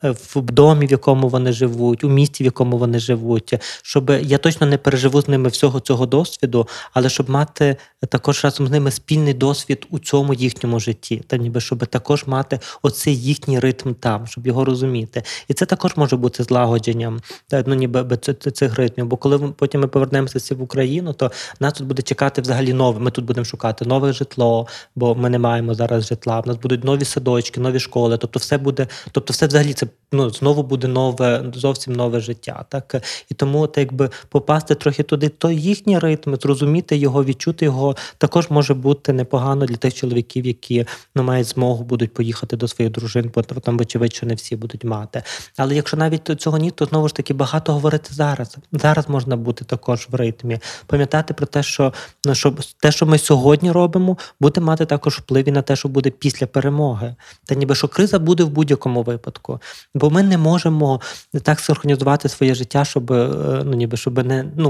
в 0.03 0.41
домі, 0.41 0.85
в 0.85 0.91
якому 0.91 1.29
вони 1.29 1.51
живуть, 1.51 2.03
у 2.03 2.09
місті, 2.09 2.43
в 2.43 2.45
якому 2.45 2.77
вони 2.77 2.99
живуть, 2.99 3.53
щоб 3.83 4.09
я 4.21 4.37
точно 4.37 4.67
не 4.67 4.77
переживу 4.77 5.21
з 5.21 5.27
ними 5.27 5.49
всього 5.49 5.79
цього 5.79 6.05
досвіду, 6.05 6.67
але 6.93 7.09
щоб 7.09 7.29
мати 7.29 7.75
також 8.09 8.43
разом 8.43 8.67
з 8.67 8.71
ними 8.71 8.91
спільний 8.91 9.33
досвід 9.33 9.87
у 9.89 9.99
цьому 9.99 10.33
їхньому 10.33 10.79
житті, 10.79 11.23
та 11.27 11.37
ніби 11.37 11.61
щоб 11.61 11.85
також 11.85 12.27
мати 12.27 12.59
оцей 12.81 13.17
їхній 13.17 13.59
ритм 13.59 13.93
там, 13.93 14.27
щоб 14.27 14.47
його 14.47 14.65
розуміти. 14.65 15.23
І 15.47 15.53
це 15.53 15.65
також 15.65 15.91
може 15.95 16.15
бути 16.17 16.43
злагодженням, 16.43 17.21
ну 17.65 17.75
ніби 17.75 18.17
цих 18.53 18.75
ритмів. 18.75 19.05
Бо 19.05 19.17
коли 19.17 19.39
потім 19.39 19.81
ми 19.81 19.87
повернемося 19.87 20.55
в 20.55 20.61
Україну, 20.61 20.82
то 21.13 21.31
нас 21.59 21.73
тут 21.73 21.87
буде 21.87 22.01
чекати 22.01 22.41
взагалі 22.41 22.73
нове. 22.73 22.99
Ми 22.99 23.11
тут 23.11 23.25
будемо 23.25 23.45
шукати 23.45 23.85
нове 23.85 24.13
житло, 24.13 24.67
бо 24.95 25.15
ми 25.15 25.29
не 25.29 25.39
маємо 25.39 25.73
зараз 25.73 26.07
житла. 26.07 26.41
У 26.45 26.47
нас 26.47 26.57
будуть 26.57 26.83
нові 26.83 27.05
садочки, 27.05 27.59
нові 27.59 27.79
школи. 27.79 28.17
Тобто, 28.17 28.39
все 28.39 28.57
буде, 28.57 28.87
тобто, 29.11 29.33
все 29.33 29.47
взагалі 29.47 29.73
це 29.73 29.87
ну 30.13 30.29
знову 30.29 30.63
буде 30.63 30.87
нове, 30.87 31.43
зовсім 31.55 31.93
нове 31.93 32.19
життя. 32.19 32.65
Так 32.69 33.03
і 33.29 33.33
тому, 33.33 33.67
так 33.67 33.77
якби 33.77 34.09
попасти 34.29 34.75
трохи 34.75 35.03
туди, 35.03 35.29
то 35.29 35.51
їхній 35.51 35.99
ритм, 35.99 36.35
зрозуміти 36.35 36.97
його, 36.97 37.23
відчути 37.23 37.65
його 37.65 37.95
також 38.17 38.49
може 38.49 38.73
бути 38.73 39.13
непогано 39.13 39.65
для 39.65 39.75
тих 39.75 39.93
чоловіків, 39.93 40.45
які 40.45 40.85
ну 41.15 41.23
мають 41.23 41.47
змогу 41.47 41.83
будуть 41.83 42.13
поїхати 42.13 42.57
до 42.57 42.67
своїх 42.67 42.93
дружин, 42.93 43.31
бо 43.35 43.41
там, 43.41 43.77
вочевидь, 43.77 44.13
що 44.13 44.25
не 44.25 44.35
всі 44.35 44.55
будуть 44.55 44.83
мати. 44.83 45.23
Але 45.57 45.75
якщо 45.75 45.97
навіть 45.97 46.41
цього 46.41 46.57
ні, 46.57 46.71
то 46.71 46.85
знову 46.85 47.07
ж 47.07 47.15
таки 47.15 47.33
багато 47.33 47.73
говорити 47.73 48.09
зараз. 48.13 48.57
Зараз 48.71 49.09
можна 49.09 49.35
бути 49.35 49.65
також 49.65 50.07
в 50.11 50.15
ритмі. 50.15 50.59
Пам'ятати 50.85 51.33
про 51.33 51.45
те, 51.45 51.63
що 51.63 51.93
ну, 52.25 52.35
що 52.35 52.55
те, 52.79 52.91
що 52.91 53.05
ми 53.05 53.17
сьогодні 53.17 53.71
робимо, 53.71 54.17
буде 54.39 54.61
мати 54.61 54.85
також 54.85 55.17
вплив 55.17 55.47
і 55.47 55.51
на 55.51 55.61
те, 55.61 55.75
що 55.75 55.89
буде 55.89 56.09
після 56.09 56.47
перемоги. 56.47 57.15
Та 57.45 57.55
ніби 57.55 57.75
що 57.75 57.87
криза 57.87 58.19
буде 58.19 58.43
в 58.43 58.49
будь-якому 58.49 59.03
випадку. 59.03 59.59
Бо 59.95 60.09
ми 60.09 60.23
не 60.23 60.37
можемо 60.37 61.01
так 61.43 61.59
синхронізувати 61.59 62.29
своє 62.29 62.55
життя, 62.55 62.85
щоб 62.85 63.11
е, 63.11 63.29
ну 63.65 63.73
ніби 63.73 63.97
щоб 63.97 64.25
не 64.25 64.45
ну 64.55 64.69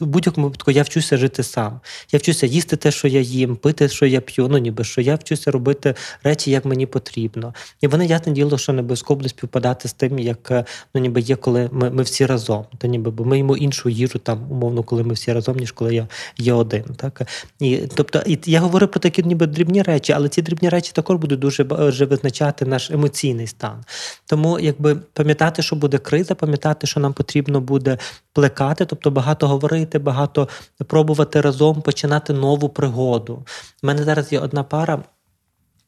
в 0.00 0.06
будь-якому 0.06 0.46
випадку 0.46 0.70
я 0.70 0.82
вчуся 0.82 1.16
жити 1.16 1.42
сам. 1.42 1.80
Я 2.12 2.18
вчуся 2.18 2.46
їсти 2.46 2.76
те, 2.76 2.90
що 2.90 3.08
я 3.08 3.20
їм, 3.20 3.56
пити, 3.56 3.88
що 3.88 4.06
я 4.06 4.20
п'ю. 4.20 4.48
Ну 4.48 4.58
ніби 4.58 4.84
що 4.84 5.00
я 5.00 5.14
вчуся 5.14 5.50
робити 5.50 5.94
речі, 6.22 6.50
як 6.50 6.64
мені 6.64 6.86
потрібно. 6.86 7.54
І 7.80 7.86
вони 7.86 8.06
ясне 8.06 8.32
діло, 8.32 8.58
що 8.58 8.72
не 8.72 8.80
обов'язково 8.80 9.16
будуть 9.16 9.30
співпадати 9.30 9.88
з 9.88 9.92
тим, 9.92 10.18
як 10.18 10.50
е, 10.50 10.64
ну 10.94 11.00
ніби 11.00 11.20
є, 11.20 11.36
коли 11.36 11.68
ми 11.72 11.90
ми 11.90 12.02
всі 12.02 12.26
разом. 12.26 12.64
Та 12.78 12.88
ніби 12.88 13.10
бо 13.10 13.24
ми 13.24 13.38
йому 13.38 13.56
іншу 13.56 13.88
їжу 13.88 14.18
там, 14.18 14.52
умовно, 14.52 14.82
коли 14.82 15.02
ми 15.02 15.14
всі 15.14 15.23
разом, 15.32 15.56
ніж 15.56 15.72
коли 15.72 15.94
я 15.94 16.08
є 16.38 16.52
один. 16.52 16.82
Так 16.82 17.22
і 17.60 17.76
тобто, 17.94 18.22
і 18.26 18.38
я 18.44 18.60
говорю 18.60 18.88
про 18.88 19.00
такі 19.00 19.22
ніби 19.22 19.46
дрібні 19.46 19.82
речі, 19.82 20.12
але 20.12 20.28
ці 20.28 20.42
дрібні 20.42 20.68
речі 20.68 20.92
також 20.94 21.16
будуть 21.16 21.40
дуже 21.40 21.62
вже 21.68 22.04
визначати 22.04 22.64
наш 22.64 22.90
емоційний 22.90 23.46
стан. 23.46 23.84
Тому 24.26 24.60
якби 24.60 24.96
пам'ятати, 24.96 25.62
що 25.62 25.76
буде 25.76 25.98
криза, 25.98 26.34
пам'ятати, 26.34 26.86
що 26.86 27.00
нам 27.00 27.12
потрібно 27.12 27.60
буде 27.60 27.98
плекати, 28.32 28.84
тобто 28.84 29.10
багато 29.10 29.48
говорити, 29.48 29.98
багато 29.98 30.48
пробувати 30.86 31.40
разом 31.40 31.82
починати 31.82 32.32
нову 32.32 32.68
пригоду. 32.68 33.34
У 33.82 33.86
мене 33.86 34.04
зараз 34.04 34.32
є 34.32 34.38
одна 34.38 34.62
пара. 34.64 35.02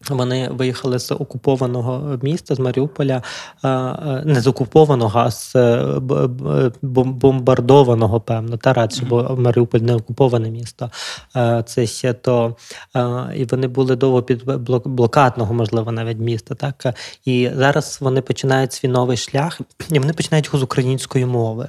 Вони 0.09 0.49
виїхали 0.49 0.99
з 0.99 1.13
окупованого 1.13 2.19
міста, 2.23 2.55
з 2.55 2.59
Маріуполя, 2.59 3.23
не 4.25 4.41
з 4.41 4.47
окупованого, 4.47 5.19
а 5.19 5.31
з 5.31 5.57
е, 5.57 6.01
бомбардованого, 6.83 8.21
певно, 8.21 8.57
та 8.57 8.73
радше, 8.73 9.07
бо 9.09 9.37
Маріуполь 9.39 9.81
не 9.81 9.95
окуповане 9.95 10.51
місто. 10.51 10.91
Це 11.67 11.87
ще 11.87 12.13
то 12.13 12.57
і 13.37 13.45
вони 13.45 13.69
були 13.69 13.97
довго 13.97 14.23
під 14.23 14.43
блокадного, 14.85 15.55
можливо, 15.55 15.93
навіть 15.93 16.19
міста. 16.19 16.55
Так 16.55 16.97
і 17.25 17.51
зараз 17.55 17.99
вони 18.01 18.21
починають 18.21 18.73
свій 18.73 18.89
новий 18.89 19.17
шлях, 19.17 19.61
і 19.91 19.99
вони 19.99 20.13
починають 20.13 20.47
його 20.47 20.59
з 20.59 20.63
української 20.63 21.27
мови. 21.27 21.69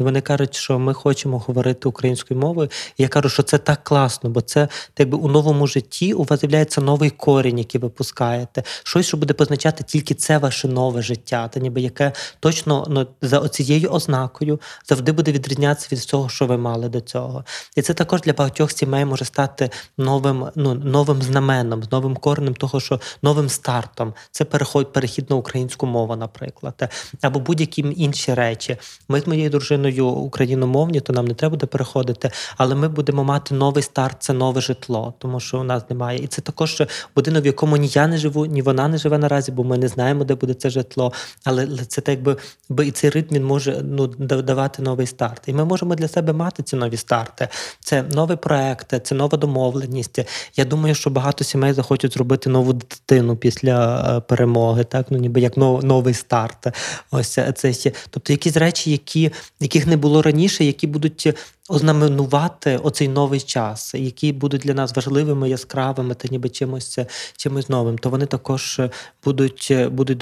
І 0.00 0.02
вони 0.02 0.20
кажуть, 0.20 0.54
що 0.54 0.78
ми 0.78 0.94
хочемо 0.94 1.38
говорити 1.38 1.88
українською 1.88 2.40
мовою. 2.40 2.68
І 2.96 3.02
я 3.02 3.08
кажу, 3.08 3.28
що 3.28 3.42
це 3.42 3.58
так 3.58 3.84
класно, 3.84 4.30
бо 4.30 4.40
це 4.40 4.68
якби 4.98 5.18
у 5.18 5.28
новому 5.28 5.66
житті 5.66 6.14
у 6.14 6.24
вас 6.24 6.40
з'являється 6.40 6.80
новий 6.80 7.10
корінь, 7.10 7.58
який 7.58 7.80
ви 7.80 7.88
пускаєте. 7.88 8.62
Щось, 8.84 9.06
що 9.06 9.16
буде 9.16 9.34
позначати 9.34 9.84
тільки 9.84 10.14
це 10.14 10.38
ваше 10.38 10.68
нове 10.68 11.02
життя, 11.02 11.48
та 11.48 11.60
ніби 11.60 11.80
яке 11.80 12.12
точно 12.40 12.86
ну, 12.88 13.06
за 13.22 13.38
оцією 13.38 13.88
ознакою 13.88 14.60
завжди 14.88 15.12
буде 15.12 15.32
відрізнятися 15.32 15.88
від 15.92 16.06
того, 16.06 16.28
що 16.28 16.46
ви 16.46 16.56
мали 16.56 16.88
до 16.88 17.00
цього. 17.00 17.44
І 17.76 17.82
це 17.82 17.94
також 17.94 18.20
для 18.20 18.32
багатьох 18.32 18.72
сімей 18.72 19.04
може 19.04 19.24
стати 19.24 19.70
новим, 19.98 20.46
ну 20.54 20.74
новим 20.74 21.22
знаменом, 21.22 21.82
новим 21.90 22.16
коренем 22.16 22.54
того, 22.54 22.80
що 22.80 23.00
новим 23.22 23.48
стартом. 23.48 24.14
Це 24.30 24.44
переход, 24.44 24.92
перехід 24.92 25.30
на 25.30 25.36
українську 25.36 25.86
мову, 25.86 26.16
наприклад, 26.16 26.92
або 27.22 27.40
будь-які 27.40 27.94
інші 27.96 28.34
речі. 28.34 28.76
Ми 29.08 29.20
з 29.20 29.26
моєю 29.26 29.50
дружиною 29.50 29.83
частиною 29.84 30.06
україномовні, 30.08 31.00
то 31.00 31.12
нам 31.12 31.26
не 31.26 31.34
треба 31.34 31.50
буде 31.50 31.66
переходити. 31.66 32.30
Але 32.56 32.74
ми 32.74 32.88
будемо 32.88 33.24
мати 33.24 33.54
новий 33.54 33.82
старт, 33.82 34.16
це 34.18 34.32
нове 34.32 34.60
житло, 34.60 35.14
тому 35.18 35.40
що 35.40 35.60
у 35.60 35.64
нас 35.64 35.82
немає. 35.90 36.18
І 36.18 36.26
це 36.26 36.42
також 36.42 36.82
будинок, 37.14 37.44
в 37.44 37.46
якому 37.46 37.76
ні 37.76 37.86
я 37.86 38.06
не 38.06 38.18
живу, 38.18 38.46
ні 38.46 38.62
вона 38.62 38.88
не 38.88 38.98
живе 38.98 39.18
наразі, 39.18 39.52
бо 39.52 39.64
ми 39.64 39.78
не 39.78 39.88
знаємо, 39.88 40.24
де 40.24 40.34
буде 40.34 40.54
це 40.54 40.70
житло. 40.70 41.12
Але 41.44 41.66
це 41.88 42.00
так 42.00 42.22
би, 42.22 42.36
і 42.84 42.90
цей 42.90 43.10
ритм 43.10 43.34
він 43.34 43.44
може 43.44 43.82
ну 43.84 44.06
давати 44.06 44.82
новий 44.82 45.06
старт. 45.06 45.42
І 45.46 45.52
ми 45.52 45.64
можемо 45.64 45.94
для 45.94 46.08
себе 46.08 46.32
мати 46.32 46.62
ці 46.62 46.76
нові 46.76 46.96
старти. 46.96 47.48
Це 47.80 48.02
новий 48.02 48.36
проект, 48.36 49.06
це 49.06 49.14
нова 49.14 49.38
домовленість. 49.38 50.20
Я 50.56 50.64
думаю, 50.64 50.94
що 50.94 51.10
багато 51.10 51.44
сімей 51.44 51.72
захочуть 51.72 52.12
зробити 52.12 52.50
нову 52.50 52.72
дитину 52.72 53.36
після 53.36 53.76
е, 54.16 54.20
перемоги, 54.20 54.84
так 54.84 55.06
ну 55.10 55.18
ніби 55.18 55.40
як 55.40 55.56
новий 55.56 56.14
старт. 56.14 56.66
Ось 57.10 57.38
це 57.54 57.72
ще. 57.72 57.92
Тобто 58.10 58.32
якісь 58.32 58.56
речі, 58.56 58.90
які, 58.90 59.30
яких 59.74 59.86
не 59.86 59.96
було 59.96 60.22
раніше, 60.22 60.64
які 60.64 60.86
будуть 60.86 61.28
ознаменувати 61.68 62.76
оцей 62.76 63.08
новий 63.08 63.40
час, 63.40 63.94
які 63.94 64.32
будуть 64.32 64.60
для 64.60 64.74
нас 64.74 64.96
важливими, 64.96 65.48
яскравими 65.50 66.14
та 66.14 66.28
ніби 66.30 66.48
чимось 66.48 66.98
чимось 67.36 67.68
новим, 67.68 67.98
то 67.98 68.10
вони 68.10 68.26
також 68.26 68.80
будуть 69.24 69.72
будуть 69.90 70.18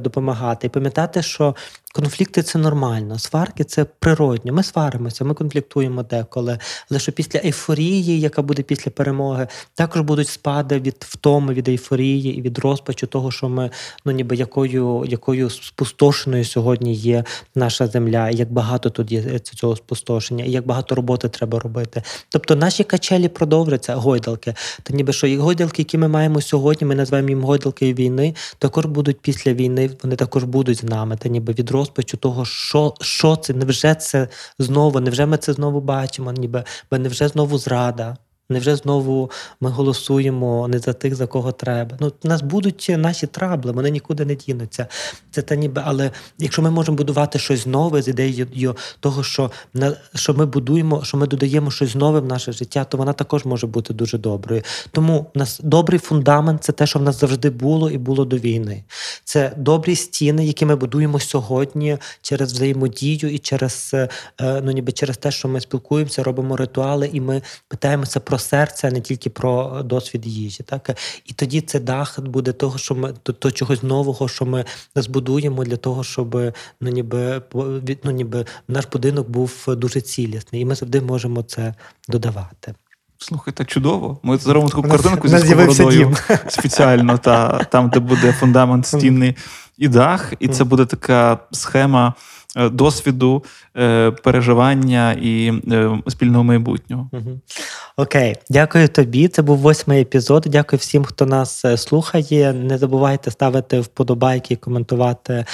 допомагати. 0.00 0.66
І 0.66 0.70
пам'ятати, 0.70 1.22
що 1.22 1.54
конфлікти 1.96 2.42
це 2.42 2.58
нормально, 2.58 3.18
сварки 3.18 3.64
це 3.64 3.84
природньо. 3.84 4.52
Ми 4.52 4.62
сваримося, 4.62 5.24
ми 5.24 5.34
конфліктуємо 5.34 6.02
деколи. 6.02 6.58
Але 6.90 7.00
що 7.00 7.12
після 7.12 7.40
ейфорії, 7.44 8.20
яка 8.20 8.42
буде 8.42 8.62
після 8.62 8.90
перемоги, 8.90 9.48
також 9.74 10.00
будуть 10.00 10.28
спади 10.28 10.78
від 10.78 10.96
втоми, 11.00 11.54
від 11.54 11.68
ейфорії 11.68 12.38
і 12.38 12.40
від 12.42 12.58
розпачу 12.58 13.06
того, 13.06 13.30
що 13.30 13.48
ми 13.48 13.70
ну 14.04 14.12
ніби 14.12 14.36
якою 14.36 15.04
якою 15.08 15.50
спустошеною 15.50 16.44
сьогодні 16.44 16.94
є 16.94 17.24
наша 17.54 17.86
земля, 17.86 18.28
і 18.28 18.36
як 18.36 18.52
багато 18.52 18.90
тут 18.90 19.12
є 19.12 19.38
цього 19.38 19.76
спустошення, 19.76 20.44
і 20.44 20.50
як 20.50 20.66
багато 20.66 20.85
роботи 20.94 21.28
треба 21.28 21.58
робити. 21.58 22.02
Тобто 22.28 22.56
наші 22.56 22.84
качелі 22.84 23.28
продовжаться, 23.28 23.94
гойдалки. 23.94 24.54
Та 24.82 24.94
ніби 24.94 25.12
що 25.12 25.26
і 25.26 25.36
гойдалки, 25.36 25.82
які 25.82 25.98
ми 25.98 26.08
маємо 26.08 26.40
сьогодні, 26.40 26.86
ми 26.86 26.94
називаємо 26.94 27.28
їм 27.28 27.42
гойдалки 27.42 27.94
війни, 27.94 28.34
також 28.58 28.86
будуть 28.86 29.20
після 29.20 29.52
війни, 29.52 29.90
вони 30.02 30.16
також 30.16 30.44
будуть 30.44 30.78
з 30.78 30.82
нами. 30.82 31.16
Та 31.16 31.28
ніби 31.28 31.52
від 31.52 31.70
розпачу 31.70 32.16
того, 32.16 32.44
що 32.44 32.94
що 33.00 33.36
це, 33.36 33.54
невже 33.54 33.94
це 33.94 34.28
знову, 34.58 35.00
невже 35.00 35.26
ми 35.26 35.36
це 35.36 35.52
знову 35.52 35.80
бачимо, 35.80 36.32
ніби 36.32 36.64
невже 36.90 37.28
знову 37.28 37.58
зрада. 37.58 38.16
Невже 38.48 38.76
знову 38.76 39.30
ми 39.60 39.70
голосуємо 39.70 40.68
не 40.68 40.78
за 40.78 40.92
тих, 40.92 41.14
за 41.14 41.26
кого 41.26 41.52
треба? 41.52 41.96
Ну, 42.00 42.12
у 42.24 42.28
нас 42.28 42.42
будуть 42.42 42.92
наші 42.98 43.26
трабли, 43.26 43.72
вони 43.72 43.90
нікуди 43.90 44.24
не 44.24 44.34
дінуться. 44.34 44.86
Це 45.30 45.42
та 45.42 45.54
ніби, 45.54 45.82
але 45.84 46.10
якщо 46.38 46.62
ми 46.62 46.70
можемо 46.70 46.96
будувати 46.96 47.38
щось 47.38 47.66
нове 47.66 48.02
з 48.02 48.08
ідеєю 48.08 48.76
того, 49.00 49.22
що 49.22 49.50
що 50.14 50.34
ми 50.34 50.46
будуємо, 50.46 51.04
що 51.04 51.16
ми 51.16 51.26
додаємо 51.26 51.70
щось 51.70 51.94
нове 51.94 52.20
в 52.20 52.24
наше 52.26 52.52
життя, 52.52 52.84
то 52.84 52.98
вона 52.98 53.12
також 53.12 53.44
може 53.44 53.66
бути 53.66 53.94
дуже 53.94 54.18
доброю. 54.18 54.62
Тому 54.92 55.26
в 55.34 55.38
нас 55.38 55.60
добрий 55.62 55.98
фундамент 55.98 56.64
це 56.64 56.72
те, 56.72 56.86
що 56.86 56.98
в 56.98 57.02
нас 57.02 57.20
завжди 57.20 57.50
було 57.50 57.90
і 57.90 57.98
було 57.98 58.24
до 58.24 58.36
війни. 58.36 58.84
Це 59.24 59.52
добрі 59.56 59.96
стіни, 59.96 60.46
які 60.46 60.66
ми 60.66 60.76
будуємо 60.76 61.20
сьогодні 61.20 61.98
через 62.22 62.52
взаємодію 62.52 63.34
і 63.34 63.38
через 63.38 63.90
е, 63.94 64.08
ну, 64.40 64.72
ніби 64.72 64.92
через 64.92 65.16
те, 65.16 65.30
що 65.30 65.48
ми 65.48 65.60
спілкуємося, 65.60 66.22
робимо 66.22 66.56
ритуали, 66.56 67.10
і 67.12 67.20
ми 67.20 67.42
питаємося 67.68 68.20
про 68.20 68.35
серце, 68.38 68.88
а 68.88 68.90
не 68.90 69.00
тільки 69.00 69.30
про 69.30 69.82
досвід 69.82 70.26
їжі. 70.26 70.62
Так 70.62 70.90
і 71.26 71.32
тоді 71.32 71.60
це 71.60 71.80
дах 71.80 72.20
буде 72.20 72.52
того, 72.52 72.78
що 72.78 72.94
ми 72.94 73.14
до, 73.26 73.32
до 73.32 73.50
чогось 73.50 73.82
нового, 73.82 74.28
що 74.28 74.46
ми 74.46 74.64
збудуємо 74.94 75.64
для 75.64 75.76
того, 75.76 76.04
щоб 76.04 76.34
ну 76.80 76.90
ніби 76.90 77.42
ну, 78.04 78.10
ніби 78.10 78.46
наш 78.68 78.84
будинок 78.92 79.30
був 79.30 79.64
дуже 79.68 80.00
цілісний, 80.00 80.60
і 80.60 80.64
ми 80.64 80.74
завжди 80.74 81.00
можемо 81.00 81.42
це 81.42 81.74
додавати. 82.08 82.74
Слухайте, 83.18 83.64
чудово. 83.64 84.18
Ми 84.22 84.36
зробимо 84.36 84.68
таку 84.68 84.82
картинку 84.82 85.28
зі 85.28 85.38
сковородою 85.38 86.16
спеціально, 86.48 87.18
та 87.18 87.64
там, 87.64 87.88
де 87.88 88.00
буде 88.00 88.32
фундамент 88.32 88.86
стіни 88.86 89.34
і 89.78 89.88
дах, 89.88 90.32
і 90.40 90.48
це 90.48 90.64
буде 90.64 90.84
така 90.84 91.38
схема 91.52 92.14
Е, 92.56 92.68
досвіду, 92.68 93.44
е, 93.76 94.10
переживання 94.10 95.12
і 95.12 95.52
е, 95.72 96.02
спільного 96.08 96.44
майбутнього. 96.44 97.10
Окей, 97.98 98.36
дякую 98.50 98.88
тобі. 98.88 99.28
Це 99.28 99.42
був 99.42 99.58
восьмий 99.58 100.02
епізод. 100.02 100.44
Дякую 100.46 100.78
всім, 100.78 101.04
хто 101.04 101.26
нас 101.26 101.64
слухає. 101.76 102.52
Не 102.52 102.78
забувайте 102.78 103.30
ставити 103.30 103.80
вподобайки, 103.80 104.56
коментувати 104.56 105.44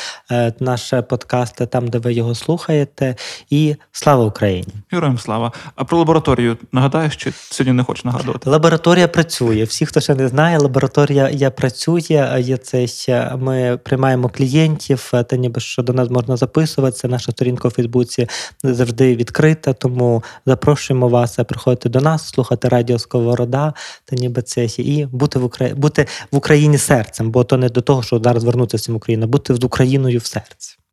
наш 0.61 0.94
подкаст 1.09 1.70
там, 1.70 1.88
де 1.88 1.98
ви 1.98 2.12
його 2.12 2.35
слухаєте. 2.35 3.16
І 3.50 3.76
слава 3.92 4.24
Україні! 4.24 4.68
Героям 4.90 5.18
слава! 5.18 5.52
А 5.76 5.85
про 5.85 5.98
лабораторію 5.98 6.57
нагадаєш, 6.72 7.16
чи 7.16 7.33
сьогодні 7.33 7.72
не 7.72 7.85
хочеш 7.85 8.05
нагадувати? 8.05 8.50
Лабораторія 8.50 9.09
працює. 9.09 9.64
Всі, 9.64 9.87
хто 9.87 10.00
ще 10.00 10.14
не 10.14 10.28
знає, 10.28 10.59
лабораторія 10.59 11.28
я 11.28 11.50
працює. 11.50 12.37
Є 12.40 12.57
це 12.57 12.87
ми 13.38 13.78
приймаємо 13.83 14.28
клієнтів, 14.28 15.12
та 15.28 15.37
ніби 15.37 15.61
що 15.61 15.83
до 15.83 15.92
нас 15.92 16.11
можна 16.11 16.37
записувати. 16.37 16.96
Це 16.96 17.09
наша 17.09 17.33
сторінка 17.33 17.68
у 17.68 17.70
Фейсбуці 17.70 18.28
завжди 18.62 19.16
відкрита. 19.16 19.72
Тому 19.72 20.22
запрошуємо 20.46 21.09
вас 21.09 21.38
приходити 21.48 21.88
до 21.88 22.00
нас, 22.00 22.32
слухати 22.35 22.68
радіо 22.68 22.99
Сковорода 22.99 23.75
та 24.05 24.16
ніби 24.16 24.42
це 24.42 24.64
і 24.64 25.07
бути 25.07 25.38
в 25.38 25.45
Україні 25.45 25.81
бути 25.81 26.07
в 26.33 26.37
Україні 26.37 26.79
серцем, 26.79 27.31
бо 27.31 27.45
то 27.45 27.57
не 27.57 27.68
до 27.68 27.81
того, 27.81 28.03
що 28.03 28.21
зараз 28.25 28.45
вернутися 28.45 28.92
в 28.92 28.97
Україну, 28.97 29.27
бути 29.27 29.55
з 29.55 29.64
Україною 29.64 30.18
в 30.18 30.25
серці. 30.27 30.82